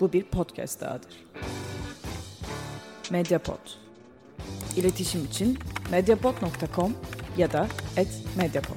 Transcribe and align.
Bu 0.00 0.12
bir 0.12 0.24
podcast 0.24 0.80
dahadır. 0.80 1.24
Mediapod. 3.10 3.58
İletişim 4.76 5.24
için 5.24 5.58
mediapod.com 5.90 6.96
ya 7.36 7.52
da 7.52 7.68
@mediapod. 8.36 8.76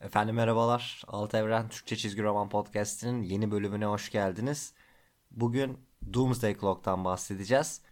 Efendim 0.00 0.34
merhabalar. 0.34 1.02
Alt 1.06 1.34
Evren 1.34 1.68
Türkçe 1.68 1.96
Çizgi 1.96 2.22
Roman 2.22 2.48
Podcast'inin 2.48 3.22
yeni 3.22 3.50
bölümüne 3.50 3.86
hoş 3.86 4.10
geldiniz. 4.10 4.74
Bugün 5.30 5.78
Doomsday 6.14 6.58
Clock'tan 6.58 7.04
bahsedeceğiz. 7.04 7.82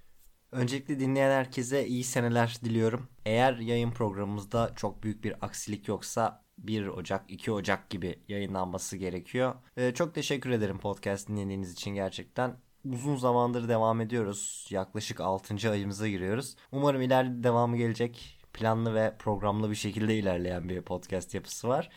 Öncelikle 0.52 1.00
dinleyen 1.00 1.30
herkese 1.30 1.86
iyi 1.86 2.04
seneler 2.04 2.58
diliyorum. 2.64 3.08
Eğer 3.26 3.56
yayın 3.56 3.90
programımızda 3.90 4.72
çok 4.76 5.02
büyük 5.02 5.24
bir 5.24 5.44
aksilik 5.46 5.88
yoksa 5.88 6.43
1 6.66 6.86
Ocak, 6.86 7.24
2 7.28 7.52
Ocak 7.52 7.90
gibi 7.90 8.18
yayınlanması 8.28 8.96
gerekiyor. 8.96 9.54
Ee, 9.76 9.94
çok 9.94 10.14
teşekkür 10.14 10.50
ederim 10.50 10.78
podcast 10.78 11.28
dinlediğiniz 11.28 11.72
için 11.72 11.90
gerçekten. 11.94 12.56
Uzun 12.92 13.16
zamandır 13.16 13.68
devam 13.68 14.00
ediyoruz. 14.00 14.66
Yaklaşık 14.70 15.20
6. 15.20 15.70
ayımıza 15.70 16.08
giriyoruz. 16.08 16.56
Umarım 16.72 17.02
ileride 17.02 17.42
devamı 17.42 17.76
gelecek. 17.76 18.40
Planlı 18.52 18.94
ve 18.94 19.16
programlı 19.18 19.70
bir 19.70 19.74
şekilde 19.74 20.18
ilerleyen 20.18 20.68
bir 20.68 20.82
podcast 20.82 21.34
yapısı 21.34 21.68
var. 21.68 21.90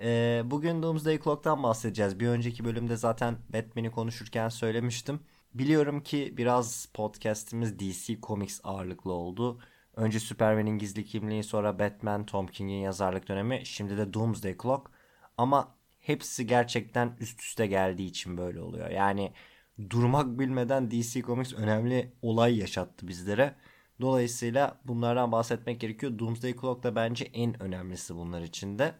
Ee, 0.00 0.42
bugün 0.44 0.82
Doomsday 0.82 1.20
Clock'tan 1.22 1.62
bahsedeceğiz. 1.62 2.20
Bir 2.20 2.28
önceki 2.28 2.64
bölümde 2.64 2.96
zaten 2.96 3.36
Batman'i 3.52 3.90
konuşurken 3.90 4.48
söylemiştim. 4.48 5.20
Biliyorum 5.54 6.00
ki 6.02 6.34
biraz 6.36 6.88
podcast'imiz 6.94 7.78
DC 7.78 8.20
Comics 8.20 8.60
ağırlıklı 8.64 9.12
oldu. 9.12 9.60
Önce 9.96 10.20
Superman'in 10.20 10.78
gizli 10.78 11.04
kimliği 11.04 11.44
sonra 11.44 11.78
Batman, 11.78 12.26
Tom 12.26 12.46
King'in 12.46 12.80
yazarlık 12.80 13.28
dönemi 13.28 13.66
şimdi 13.66 13.98
de 13.98 14.14
Doomsday 14.14 14.56
Clock. 14.62 14.90
Ama 15.38 15.74
hepsi 16.00 16.46
gerçekten 16.46 17.16
üst 17.20 17.40
üste 17.40 17.66
geldiği 17.66 18.06
için 18.06 18.36
böyle 18.36 18.60
oluyor. 18.60 18.90
Yani 18.90 19.32
durmak 19.90 20.38
bilmeden 20.38 20.90
DC 20.90 21.22
Comics 21.22 21.52
önemli 21.54 22.12
olay 22.22 22.58
yaşattı 22.58 23.08
bizlere. 23.08 23.54
Dolayısıyla 24.00 24.80
bunlardan 24.84 25.32
bahsetmek 25.32 25.80
gerekiyor. 25.80 26.18
Doomsday 26.18 26.54
Clock 26.60 26.82
da 26.82 26.96
bence 26.96 27.24
en 27.24 27.62
önemlisi 27.62 28.16
bunlar 28.16 28.42
içinde. 28.42 28.94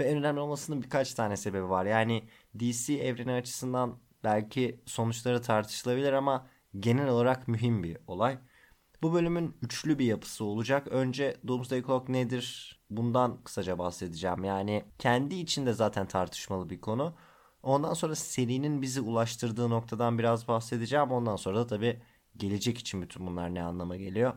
Ve 0.00 0.04
en 0.04 0.18
önemli 0.18 0.40
olmasının 0.40 0.82
birkaç 0.82 1.14
tane 1.14 1.36
sebebi 1.36 1.68
var. 1.68 1.86
Yani 1.86 2.24
DC 2.58 2.94
evreni 2.94 3.32
açısından 3.32 3.98
belki 4.24 4.80
sonuçları 4.86 5.42
tartışılabilir 5.42 6.12
ama 6.12 6.46
genel 6.80 7.08
olarak 7.08 7.48
mühim 7.48 7.82
bir 7.82 7.98
olay. 8.06 8.38
Bu 9.02 9.12
bölümün 9.12 9.56
üçlü 9.62 9.98
bir 9.98 10.04
yapısı 10.04 10.44
olacak. 10.44 10.88
Önce 10.90 11.36
Doomsday 11.48 11.82
Clock 11.82 12.08
nedir? 12.08 12.78
Bundan 12.90 13.44
kısaca 13.44 13.78
bahsedeceğim. 13.78 14.44
Yani 14.44 14.84
kendi 14.98 15.34
içinde 15.34 15.72
zaten 15.72 16.06
tartışmalı 16.06 16.70
bir 16.70 16.80
konu. 16.80 17.14
Ondan 17.62 17.94
sonra 17.94 18.14
serinin 18.14 18.82
bizi 18.82 19.00
ulaştırdığı 19.00 19.70
noktadan 19.70 20.18
biraz 20.18 20.48
bahsedeceğim. 20.48 21.10
Ondan 21.10 21.36
sonra 21.36 21.58
da 21.58 21.66
tabii 21.66 22.02
gelecek 22.36 22.78
için 22.78 23.02
bütün 23.02 23.26
bunlar 23.26 23.54
ne 23.54 23.62
anlama 23.62 23.96
geliyor? 23.96 24.32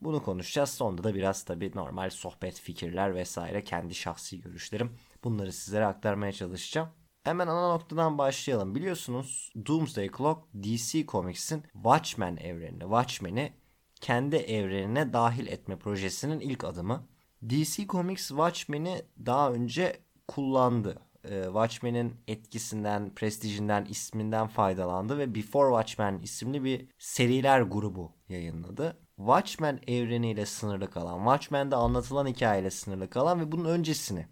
Bunu 0.00 0.22
konuşacağız. 0.22 0.70
Sonunda 0.70 1.04
da 1.04 1.14
biraz 1.14 1.44
tabii 1.44 1.72
normal 1.74 2.10
sohbet, 2.10 2.60
fikirler 2.60 3.14
vesaire 3.14 3.64
kendi 3.64 3.94
şahsi 3.94 4.40
görüşlerim. 4.40 4.96
Bunları 5.24 5.52
sizlere 5.52 5.86
aktarmaya 5.86 6.32
çalışacağım. 6.32 6.88
Hemen 7.24 7.46
ana 7.46 7.72
noktadan 7.72 8.18
başlayalım. 8.18 8.74
Biliyorsunuz 8.74 9.52
Doomsday 9.66 10.10
Clock 10.18 10.42
DC 10.54 11.06
Comics'in 11.06 11.62
Watchmen 11.72 12.36
evrenini, 12.36 12.80
Watchmen'i 12.80 13.59
kendi 14.00 14.36
evrenine 14.36 15.12
dahil 15.12 15.46
etme 15.46 15.78
projesinin 15.78 16.40
ilk 16.40 16.64
adımı. 16.64 17.06
DC 17.48 17.86
Comics 17.86 18.28
Watchmen'i 18.28 19.02
daha 19.26 19.52
önce 19.52 20.00
kullandı. 20.28 20.98
Ee, 21.24 21.42
Watchmen'in 21.44 22.14
etkisinden, 22.28 23.14
prestijinden, 23.14 23.84
isminden 23.84 24.46
faydalandı 24.46 25.18
ve 25.18 25.34
Before 25.34 25.82
Watchmen 25.82 26.18
isimli 26.22 26.64
bir 26.64 26.88
seriler 26.98 27.60
grubu 27.60 28.12
yayınladı. 28.28 28.98
Watchmen 29.16 29.80
evreniyle 29.86 30.46
sınırlı 30.46 30.90
kalan, 30.90 31.18
Watchmen'de 31.18 31.76
anlatılan 31.76 32.26
hikayeyle 32.26 32.70
sınırlı 32.70 33.10
kalan 33.10 33.40
ve 33.40 33.52
bunun 33.52 33.64
öncesini 33.64 34.26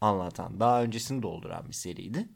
anlatan, 0.00 0.60
daha 0.60 0.82
öncesini 0.82 1.22
dolduran 1.22 1.68
bir 1.68 1.72
seriydi. 1.72 2.28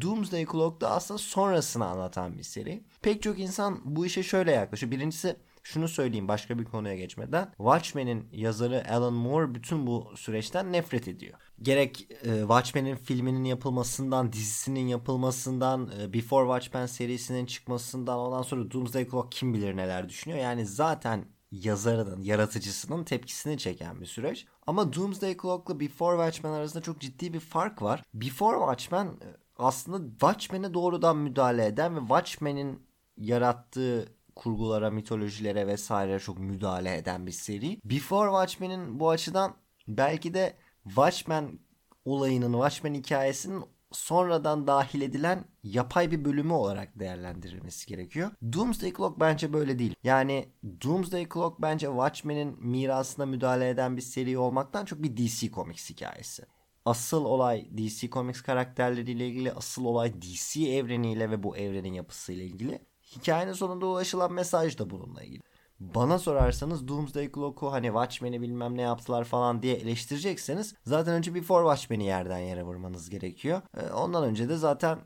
Doomsday 0.00 0.46
Clock 0.46 0.80
da 0.80 0.90
aslında 0.90 1.18
sonrasını 1.18 1.86
anlatan 1.86 2.38
bir 2.38 2.42
seri. 2.42 2.84
Pek 3.02 3.22
çok 3.22 3.38
insan 3.38 3.80
bu 3.84 4.06
işe 4.06 4.22
şöyle 4.22 4.52
yaklaşıyor. 4.52 4.92
Birincisi 4.92 5.36
şunu 5.62 5.88
söyleyeyim 5.88 6.28
başka 6.28 6.58
bir 6.58 6.64
konuya 6.64 6.96
geçmeden. 6.96 7.52
Watchmen'in 7.56 8.28
yazarı 8.32 8.84
Alan 8.90 9.12
Moore 9.12 9.54
bütün 9.54 9.86
bu 9.86 10.12
süreçten 10.16 10.72
nefret 10.72 11.08
ediyor. 11.08 11.38
Gerek 11.62 12.08
e, 12.10 12.40
Watchmen'in 12.40 12.96
filminin 12.96 13.44
yapılmasından, 13.44 14.32
dizisinin 14.32 14.88
yapılmasından, 14.88 15.90
e, 16.00 16.12
Before 16.12 16.58
Watchmen 16.58 16.86
serisinin 16.86 17.46
çıkmasından 17.46 18.18
ondan 18.18 18.42
sonra 18.42 18.70
Doomsday 18.70 19.08
Clock 19.08 19.32
kim 19.32 19.54
bilir 19.54 19.76
neler 19.76 20.08
düşünüyor. 20.08 20.40
Yani 20.40 20.66
zaten 20.66 21.24
yazarının, 21.52 22.22
yaratıcısının 22.22 23.04
tepkisini 23.04 23.58
çeken 23.58 24.00
bir 24.00 24.06
süreç. 24.06 24.46
Ama 24.66 24.92
Doomsday 24.92 25.36
Clock'la 25.36 25.80
Before 25.80 26.16
Watchmen 26.16 26.58
arasında 26.58 26.82
çok 26.82 27.00
ciddi 27.00 27.32
bir 27.32 27.40
fark 27.40 27.82
var. 27.82 28.02
Before 28.14 28.58
Watchmen 28.58 29.06
e, 29.06 29.36
aslında 29.56 30.10
Watchmen'e 30.10 30.74
doğrudan 30.74 31.16
müdahale 31.16 31.66
eden 31.66 31.96
ve 31.96 32.00
Watchmen'in 32.00 32.82
yarattığı 33.16 34.08
kurgulara, 34.36 34.90
mitolojilere 34.90 35.66
vesaire 35.66 36.18
çok 36.18 36.38
müdahale 36.38 36.96
eden 36.96 37.26
bir 37.26 37.32
seri. 37.32 37.80
Before 37.84 38.30
Watchmen'in 38.30 39.00
bu 39.00 39.10
açıdan 39.10 39.54
belki 39.88 40.34
de 40.34 40.56
Watchmen 40.84 41.58
olayının, 42.04 42.52
Watchmen 42.52 42.94
hikayesinin 42.94 43.64
sonradan 43.92 44.66
dahil 44.66 45.00
edilen 45.00 45.44
yapay 45.64 46.10
bir 46.10 46.24
bölümü 46.24 46.52
olarak 46.52 46.98
değerlendirilmesi 46.98 47.86
gerekiyor. 47.86 48.30
Doomsday 48.52 48.92
Clock 48.92 49.20
bence 49.20 49.52
böyle 49.52 49.78
değil. 49.78 49.94
Yani 50.02 50.48
Doomsday 50.84 51.28
Clock 51.34 51.62
bence 51.62 51.86
Watchmen'in 51.86 52.66
mirasına 52.66 53.26
müdahale 53.26 53.68
eden 53.68 53.96
bir 53.96 54.02
seri 54.02 54.38
olmaktan 54.38 54.84
çok 54.84 55.02
bir 55.02 55.16
DC 55.16 55.50
Comics 55.50 55.90
hikayesi. 55.90 56.42
Asıl 56.84 57.24
olay 57.24 57.68
DC 57.78 58.10
Comics 58.10 58.40
karakterleriyle 58.40 59.28
ilgili, 59.28 59.52
asıl 59.52 59.84
olay 59.84 60.22
DC 60.22 60.60
evreniyle 60.60 61.30
ve 61.30 61.42
bu 61.42 61.56
evrenin 61.56 61.92
yapısıyla 61.92 62.44
ilgili. 62.44 62.78
Hikayenin 63.16 63.52
sonunda 63.52 63.86
ulaşılan 63.86 64.32
mesaj 64.32 64.78
da 64.78 64.90
bununla 64.90 65.22
ilgili. 65.22 65.42
Bana 65.80 66.18
sorarsanız 66.18 66.88
Doomsday 66.88 67.32
Clock'u 67.32 67.72
hani 67.72 67.86
Watchmen'i 67.86 68.42
bilmem 68.42 68.76
ne 68.76 68.82
yaptılar 68.82 69.24
falan 69.24 69.62
diye 69.62 69.74
eleştirecekseniz 69.74 70.74
zaten 70.84 71.14
önce 71.14 71.34
Before 71.34 71.74
Watchmen'i 71.74 72.04
yerden 72.04 72.38
yere 72.38 72.62
vurmanız 72.62 73.10
gerekiyor. 73.10 73.62
Ee, 73.76 73.92
ondan 73.92 74.24
önce 74.24 74.48
de 74.48 74.56
zaten 74.56 74.98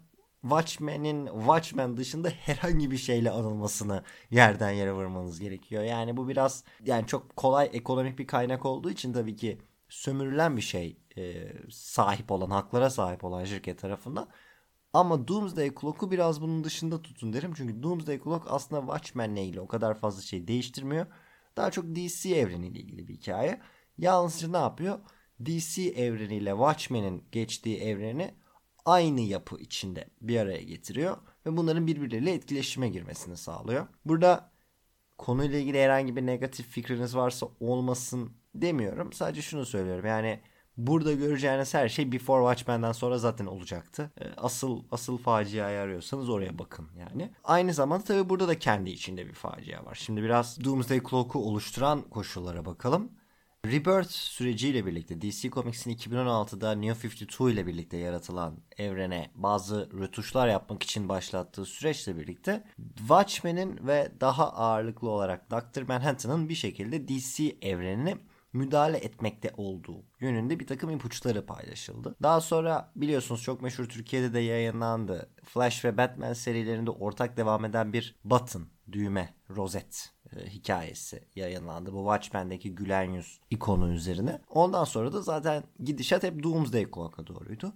Watchmen'in 0.43 1.27
Watchmen 1.27 1.97
dışında 1.97 2.29
herhangi 2.29 2.91
bir 2.91 2.97
şeyle 2.97 3.31
anılmasını 3.31 4.03
yerden 4.31 4.71
yere 4.71 4.93
vurmanız 4.93 5.41
gerekiyor. 5.41 5.83
Yani 5.83 6.17
bu 6.17 6.29
biraz 6.29 6.65
yani 6.85 7.07
çok 7.07 7.37
kolay 7.37 7.71
ekonomik 7.73 8.19
bir 8.19 8.27
kaynak 8.27 8.67
olduğu 8.67 8.91
için 8.91 9.13
tabii 9.13 9.37
ki 9.37 9.59
sömürülen 9.89 10.57
bir 10.57 10.63
şey 10.63 10.97
e, 11.17 11.53
sahip 11.71 12.33
olan 12.33 12.51
haklara 12.51 12.91
sahip 12.91 13.25
olan 13.25 13.45
şirket 13.45 13.79
tarafından. 13.79 14.29
Ama 14.97 15.29
Doomsday 15.29 15.75
Clock'u 15.81 16.11
biraz 16.11 16.41
bunun 16.41 16.65
dışında 16.65 17.03
tutun 17.03 17.33
derim. 17.33 17.53
Çünkü 17.57 17.83
Doomsday 17.83 18.23
Clock 18.23 18.47
aslında 18.51 18.81
Watchmen'le 18.81 19.37
ilgili 19.37 19.61
o 19.61 19.67
kadar 19.69 19.95
fazla 19.95 20.23
şey 20.23 20.49
değiştirmiyor. 20.49 21.07
Daha 21.57 21.71
çok 21.71 21.85
DC 21.85 22.31
evreniyle 22.31 22.79
ilgili 22.79 23.09
bir 23.09 23.15
hikaye. 23.15 23.61
Yalnızca 23.99 24.49
ne 24.49 24.57
yapıyor? 24.57 24.99
DC 25.47 25.83
evreniyle 25.83 26.51
Watchmen'in 26.51 27.25
geçtiği 27.33 27.79
evreni 27.79 28.35
aynı 28.85 29.21
yapı 29.21 29.57
içinde 29.57 30.09
bir 30.21 30.41
araya 30.41 30.63
getiriyor. 30.63 31.17
Ve 31.47 31.57
bunların 31.57 31.87
birbirleriyle 31.87 32.33
etkileşime 32.33 32.89
girmesini 32.89 33.37
sağlıyor. 33.37 33.87
Burada 34.05 34.51
konuyla 35.19 35.59
ilgili 35.59 35.83
herhangi 35.83 36.17
bir 36.17 36.27
negatif 36.27 36.67
fikriniz 36.67 37.17
varsa 37.17 37.49
olmasın 37.61 38.33
demiyorum. 38.55 39.13
Sadece 39.13 39.43
şunu 39.43 39.67
söylüyorum. 39.67 40.07
Yani 40.07 40.41
Burada 40.77 41.13
göreceğiniz 41.13 41.75
her 41.75 41.89
şey 41.89 42.13
Before 42.13 42.43
Watchmen'den 42.43 42.93
sonra 42.93 43.19
zaten 43.19 43.47
olacaktı. 43.47 44.11
Ee, 44.21 44.25
asıl 44.37 44.83
asıl 44.91 45.19
faciayı 45.19 45.81
arıyorsanız 45.81 46.29
oraya 46.29 46.59
bakın 46.59 46.89
yani. 46.99 47.31
Aynı 47.45 47.75
zamanda 47.75 48.05
tabii 48.05 48.29
burada 48.29 48.49
da 48.49 48.59
kendi 48.59 48.91
içinde 48.91 49.27
bir 49.27 49.35
facia 49.35 49.85
var. 49.85 49.95
Şimdi 49.95 50.23
biraz 50.23 50.65
Doomsday 50.65 51.01
Clock'u 51.11 51.39
oluşturan 51.39 52.03
koşullara 52.03 52.65
bakalım. 52.65 53.11
Rebirth 53.67 54.11
süreciyle 54.11 54.87
birlikte 54.87 55.23
DC 55.23 55.51
Comics'in 55.51 55.91
2016'da 55.91 56.73
New 56.73 57.09
52 57.09 57.45
ile 57.45 57.67
birlikte 57.67 57.97
yaratılan 57.97 58.57
evrene 58.79 59.31
bazı 59.35 59.89
rötuşlar 59.99 60.49
yapmak 60.49 60.83
için 60.83 61.09
başlattığı 61.09 61.65
süreçle 61.65 62.17
birlikte 62.17 62.65
Watchmen'in 62.97 63.87
ve 63.87 64.13
daha 64.21 64.53
ağırlıklı 64.53 65.09
olarak 65.09 65.51
Dr. 65.51 65.83
Manhattan'ın 65.83 66.49
bir 66.49 66.55
şekilde 66.55 67.09
DC 67.09 67.57
evrenini 67.63 68.17
müdahale 68.57 68.97
etmekte 68.97 69.53
olduğu 69.57 70.05
yönünde 70.21 70.61
bir 70.61 70.67
takım 70.67 70.91
ipuçları 70.91 71.47
paylaşıldı. 71.47 72.17
Daha 72.23 72.41
sonra 72.41 72.93
biliyorsunuz 72.97 73.43
çok 73.43 73.63
meşhur 73.63 73.85
Türkiye'de 73.85 74.35
de 74.35 74.41
yayınlandı. 74.41 75.31
Flash 75.45 75.85
ve 75.85 75.97
Batman 75.97 76.33
serilerinde 76.33 76.91
ortak 76.91 77.37
devam 77.37 77.65
eden 77.65 77.93
bir 77.93 78.17
button, 78.25 78.67
düğme, 78.93 79.35
rozet 79.51 80.13
e, 80.37 80.47
hikayesi 80.47 81.25
yayınlandı. 81.37 81.93
Bu 81.93 81.99
Watchmen'deki 81.99 82.75
gülen 82.75 83.11
yüz 83.11 83.41
ikonu 83.51 83.93
üzerine. 83.93 84.41
Ondan 84.49 84.85
sonra 84.85 85.13
da 85.13 85.23
zaten 85.23 85.63
gidişat 85.85 86.23
hep 86.23 86.43
Doomsday 86.43 86.91
Clock'a 86.91 87.27
doğruydu. 87.27 87.73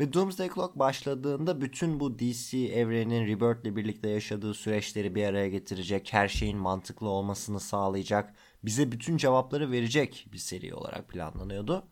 Ve 0.00 0.12
Doomsday 0.12 0.50
Clock 0.54 0.78
başladığında 0.78 1.60
bütün 1.60 2.00
bu 2.00 2.18
DC 2.18 2.58
evrenin 2.58 3.26
Rebirth'le 3.26 3.76
birlikte 3.76 4.08
yaşadığı 4.08 4.54
süreçleri 4.54 5.14
bir 5.14 5.24
araya 5.24 5.48
getirecek, 5.48 6.12
her 6.12 6.28
şeyin 6.28 6.58
mantıklı 6.58 7.08
olmasını 7.08 7.60
sağlayacak, 7.60 8.34
bize 8.64 8.92
bütün 8.92 9.16
cevapları 9.16 9.70
verecek 9.70 10.26
bir 10.32 10.38
seri 10.38 10.74
olarak 10.74 11.08
planlanıyordu. 11.08 11.88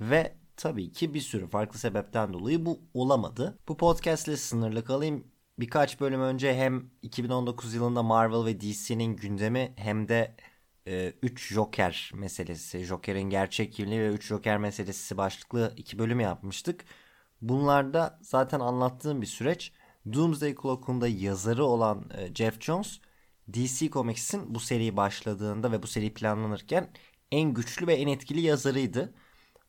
Ve 0.00 0.36
tabii 0.56 0.92
ki 0.92 1.14
bir 1.14 1.20
sürü 1.20 1.48
farklı 1.48 1.78
sebepten 1.78 2.32
dolayı 2.32 2.66
bu 2.66 2.80
olamadı. 2.94 3.58
Bu 3.68 3.76
podcast 3.76 4.28
ile 4.28 4.36
sınırlı 4.36 4.84
kalayım. 4.84 5.24
Birkaç 5.58 6.00
bölüm 6.00 6.20
önce 6.20 6.54
hem 6.54 6.90
2019 7.02 7.74
yılında 7.74 8.02
Marvel 8.02 8.44
ve 8.44 8.60
DC'nin 8.60 9.16
gündemi 9.16 9.72
hem 9.76 10.08
de 10.08 10.36
3 11.22 11.52
e, 11.52 11.54
Joker 11.54 12.12
meselesi, 12.14 12.84
Joker'in 12.84 13.30
gerçek 13.30 13.72
kimliği 13.72 14.00
ve 14.00 14.08
3 14.08 14.26
Joker 14.26 14.58
meselesi 14.58 15.16
başlıklı 15.16 15.74
iki 15.76 15.98
bölüm 15.98 16.20
yapmıştık. 16.20 16.84
Bunlarda 17.40 18.18
zaten 18.22 18.60
anlattığım 18.60 19.22
bir 19.22 19.26
süreç. 19.26 19.72
Doomsday 20.12 20.54
Clock'un 20.62 21.00
da 21.00 21.08
yazarı 21.08 21.64
olan 21.64 22.10
e, 22.18 22.34
Jeff 22.34 22.60
Jones 22.60 23.00
DC 23.52 23.90
Comics'in 23.90 24.54
bu 24.54 24.60
seri 24.60 24.96
başladığında 24.96 25.72
ve 25.72 25.82
bu 25.82 25.86
seri 25.86 26.14
planlanırken 26.14 26.90
en 27.32 27.54
güçlü 27.54 27.86
ve 27.86 27.94
en 27.94 28.08
etkili 28.08 28.40
yazarıydı. 28.40 29.14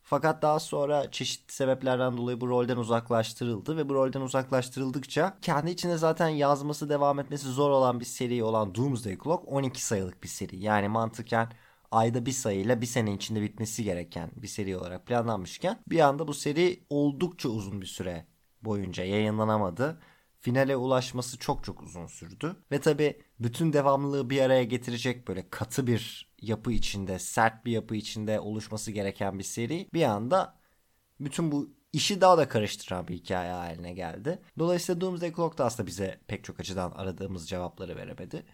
Fakat 0.02 0.42
daha 0.42 0.60
sonra 0.60 1.10
çeşitli 1.10 1.52
sebeplerden 1.52 2.16
dolayı 2.16 2.40
bu 2.40 2.48
rolden 2.48 2.76
uzaklaştırıldı 2.76 3.76
ve 3.76 3.88
bu 3.88 3.94
rolden 3.94 4.20
uzaklaştırıldıkça 4.20 5.38
kendi 5.42 5.70
içinde 5.70 5.96
zaten 5.96 6.28
yazması 6.28 6.88
devam 6.88 7.18
etmesi 7.18 7.48
zor 7.48 7.70
olan 7.70 8.00
bir 8.00 8.04
seri 8.04 8.44
olan 8.44 8.74
Doomsday 8.74 9.18
Clock 9.24 9.48
12 9.48 9.84
sayılık 9.84 10.22
bir 10.22 10.28
seri. 10.28 10.58
Yani 10.58 10.88
mantıken 10.88 11.52
ayda 11.90 12.26
bir 12.26 12.32
sayıyla 12.32 12.80
bir 12.80 12.86
sene 12.86 13.14
içinde 13.14 13.42
bitmesi 13.42 13.84
gereken 13.84 14.30
bir 14.36 14.48
seri 14.48 14.76
olarak 14.76 15.06
planlanmışken 15.06 15.78
bir 15.88 16.00
anda 16.00 16.28
bu 16.28 16.34
seri 16.34 16.84
oldukça 16.90 17.48
uzun 17.48 17.80
bir 17.80 17.86
süre 17.86 18.26
boyunca 18.62 19.04
yayınlanamadı. 19.04 20.00
Finale 20.48 20.76
ulaşması 20.76 21.38
çok 21.38 21.64
çok 21.64 21.82
uzun 21.82 22.06
sürdü. 22.06 22.56
Ve 22.72 22.80
tabi 22.80 23.22
bütün 23.40 23.72
devamlılığı 23.72 24.30
bir 24.30 24.40
araya 24.40 24.64
getirecek 24.64 25.28
böyle 25.28 25.50
katı 25.50 25.86
bir 25.86 26.32
yapı 26.42 26.72
içinde, 26.72 27.18
sert 27.18 27.64
bir 27.64 27.72
yapı 27.72 27.96
içinde 27.96 28.40
oluşması 28.40 28.90
gereken 28.90 29.38
bir 29.38 29.44
seri 29.44 29.88
bir 29.94 30.02
anda 30.02 30.58
bütün 31.20 31.52
bu 31.52 31.70
işi 31.92 32.20
daha 32.20 32.38
da 32.38 32.48
karıştıran 32.48 33.08
bir 33.08 33.14
hikaye 33.14 33.52
haline 33.52 33.92
geldi. 33.92 34.38
Dolayısıyla 34.58 35.00
Doomsday 35.00 35.34
Clock 35.34 35.58
da 35.58 35.64
aslında 35.64 35.86
bize 35.86 36.20
pek 36.26 36.44
çok 36.44 36.60
açıdan 36.60 36.90
aradığımız 36.90 37.48
cevapları 37.48 37.96
veremedi. 37.96 38.46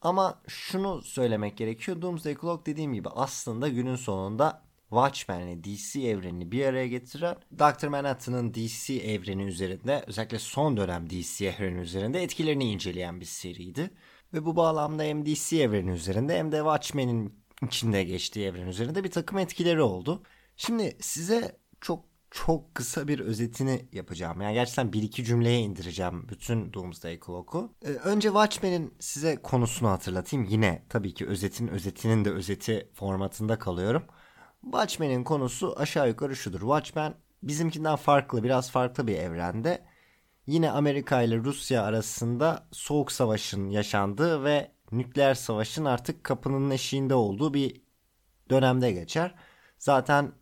Ama 0.00 0.42
şunu 0.48 1.02
söylemek 1.02 1.56
gerekiyor. 1.56 2.02
Doomsday 2.02 2.36
Clock 2.40 2.66
dediğim 2.66 2.94
gibi 2.94 3.08
aslında 3.08 3.68
günün 3.68 3.96
sonunda 3.96 4.62
Watchmen'i 4.92 5.64
DC 5.64 6.00
evrenini 6.00 6.52
bir 6.52 6.66
araya 6.66 6.86
getiren 6.86 7.36
Dr. 7.58 7.88
Manhattan'ın 7.88 8.54
DC 8.54 8.94
evreni 8.94 9.42
üzerinde 9.42 10.04
özellikle 10.06 10.38
son 10.38 10.76
dönem 10.76 11.10
DC 11.10 11.46
evreni 11.46 11.80
üzerinde 11.80 12.22
etkilerini 12.22 12.64
inceleyen 12.64 13.20
bir 13.20 13.26
seriydi. 13.26 13.90
Ve 14.34 14.44
bu 14.44 14.56
bağlamda 14.56 15.02
hem 15.02 15.26
DC 15.26 15.56
evreni 15.56 15.90
üzerinde 15.90 16.38
hem 16.38 16.52
de 16.52 16.56
Watchmen'in 16.56 17.34
içinde 17.66 18.04
geçtiği 18.04 18.46
evren 18.46 18.66
üzerinde 18.66 19.04
bir 19.04 19.10
takım 19.10 19.38
etkileri 19.38 19.82
oldu. 19.82 20.22
Şimdi 20.56 20.96
size 21.00 21.56
çok 21.80 22.04
çok 22.30 22.74
kısa 22.74 23.08
bir 23.08 23.20
özetini 23.20 23.88
yapacağım. 23.92 24.40
Yani 24.40 24.54
gerçekten 24.54 24.92
bir 24.92 25.02
iki 25.02 25.24
cümleye 25.24 25.58
indireceğim 25.58 26.28
bütün 26.28 26.72
Doomsday 26.72 27.20
Clock'u. 27.26 27.72
Ee, 27.84 27.88
önce 27.88 28.28
Watchmen'in 28.28 28.94
size 29.00 29.36
konusunu 29.36 29.88
hatırlatayım. 29.88 30.46
Yine 30.50 30.82
tabii 30.88 31.14
ki 31.14 31.26
özetin 31.26 31.68
özetinin 31.68 32.24
de 32.24 32.30
özeti 32.30 32.88
formatında 32.94 33.58
kalıyorum. 33.58 34.02
Watchmen'in 34.62 35.24
konusu 35.24 35.74
aşağı 35.76 36.08
yukarı 36.08 36.36
şudur. 36.36 36.60
Watchmen 36.60 37.14
bizimkinden 37.42 37.96
farklı, 37.96 38.44
biraz 38.44 38.70
farklı 38.70 39.06
bir 39.06 39.16
evrende. 39.16 39.84
Yine 40.46 40.70
Amerika 40.70 41.22
ile 41.22 41.36
Rusya 41.36 41.82
arasında 41.82 42.66
soğuk 42.72 43.12
savaşın 43.12 43.68
yaşandığı 43.70 44.44
ve 44.44 44.70
nükleer 44.92 45.34
savaşın 45.34 45.84
artık 45.84 46.24
kapının 46.24 46.70
eşiğinde 46.70 47.14
olduğu 47.14 47.54
bir 47.54 47.82
dönemde 48.50 48.92
geçer. 48.92 49.34
Zaten 49.78 50.32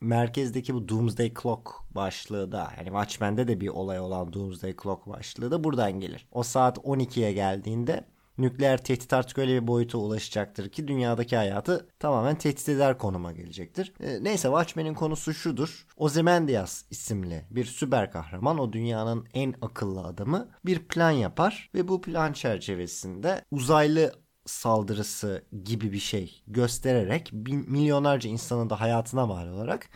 merkezdeki 0.00 0.74
bu 0.74 0.88
Doomsday 0.88 1.34
Clock 1.42 1.70
başlığı 1.90 2.52
da 2.52 2.72
yani 2.76 2.86
Watchmen'de 2.86 3.48
de 3.48 3.60
bir 3.60 3.68
olay 3.68 4.00
olan 4.00 4.32
Doomsday 4.32 4.76
Clock 4.82 5.06
başlığı 5.06 5.50
da 5.50 5.64
buradan 5.64 5.92
gelir. 5.92 6.26
O 6.32 6.42
saat 6.42 6.78
12'ye 6.78 7.32
geldiğinde 7.32 8.04
nükleer 8.40 8.84
tehdit 8.84 9.12
artık 9.12 9.38
öyle 9.38 9.62
bir 9.62 9.66
boyuta 9.66 9.98
ulaşacaktır 9.98 10.68
ki 10.68 10.88
dünyadaki 10.88 11.36
hayatı 11.36 11.88
tamamen 11.98 12.38
tehdit 12.38 12.68
eder 12.68 12.98
konuma 12.98 13.32
gelecektir. 13.32 13.92
E, 14.00 14.24
neyse 14.24 14.48
Watchmen'in 14.48 14.94
konusu 14.94 15.34
şudur. 15.34 15.86
Ozymandias 15.96 16.84
isimli 16.90 17.46
bir 17.50 17.64
süper 17.64 18.12
kahraman 18.12 18.58
o 18.58 18.72
dünyanın 18.72 19.26
en 19.34 19.54
akıllı 19.62 20.00
adamı 20.00 20.48
bir 20.64 20.78
plan 20.78 21.10
yapar 21.10 21.70
ve 21.74 21.88
bu 21.88 22.00
plan 22.00 22.32
çerçevesinde 22.32 23.44
uzaylı 23.50 24.12
saldırısı 24.46 25.44
gibi 25.64 25.92
bir 25.92 25.98
şey 25.98 26.42
göstererek 26.46 27.30
bin, 27.32 27.70
milyonlarca 27.70 28.30
insanın 28.30 28.70
da 28.70 28.80
hayatına 28.80 29.26
mal 29.26 29.48
olarak 29.48 29.88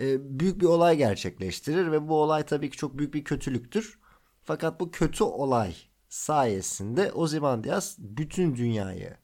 e, 0.00 0.38
büyük 0.40 0.60
bir 0.60 0.66
olay 0.66 0.96
gerçekleştirir 0.96 1.92
ve 1.92 2.08
bu 2.08 2.22
olay 2.22 2.46
tabii 2.46 2.70
ki 2.70 2.76
çok 2.76 2.98
büyük 2.98 3.14
bir 3.14 3.24
kötülüktür. 3.24 3.98
Fakat 4.42 4.80
bu 4.80 4.90
kötü 4.90 5.24
olay 5.24 5.74
sayesinde 6.14 7.12
Ozymandias 7.12 7.96
bütün 7.98 8.56
dünyayı 8.56 9.16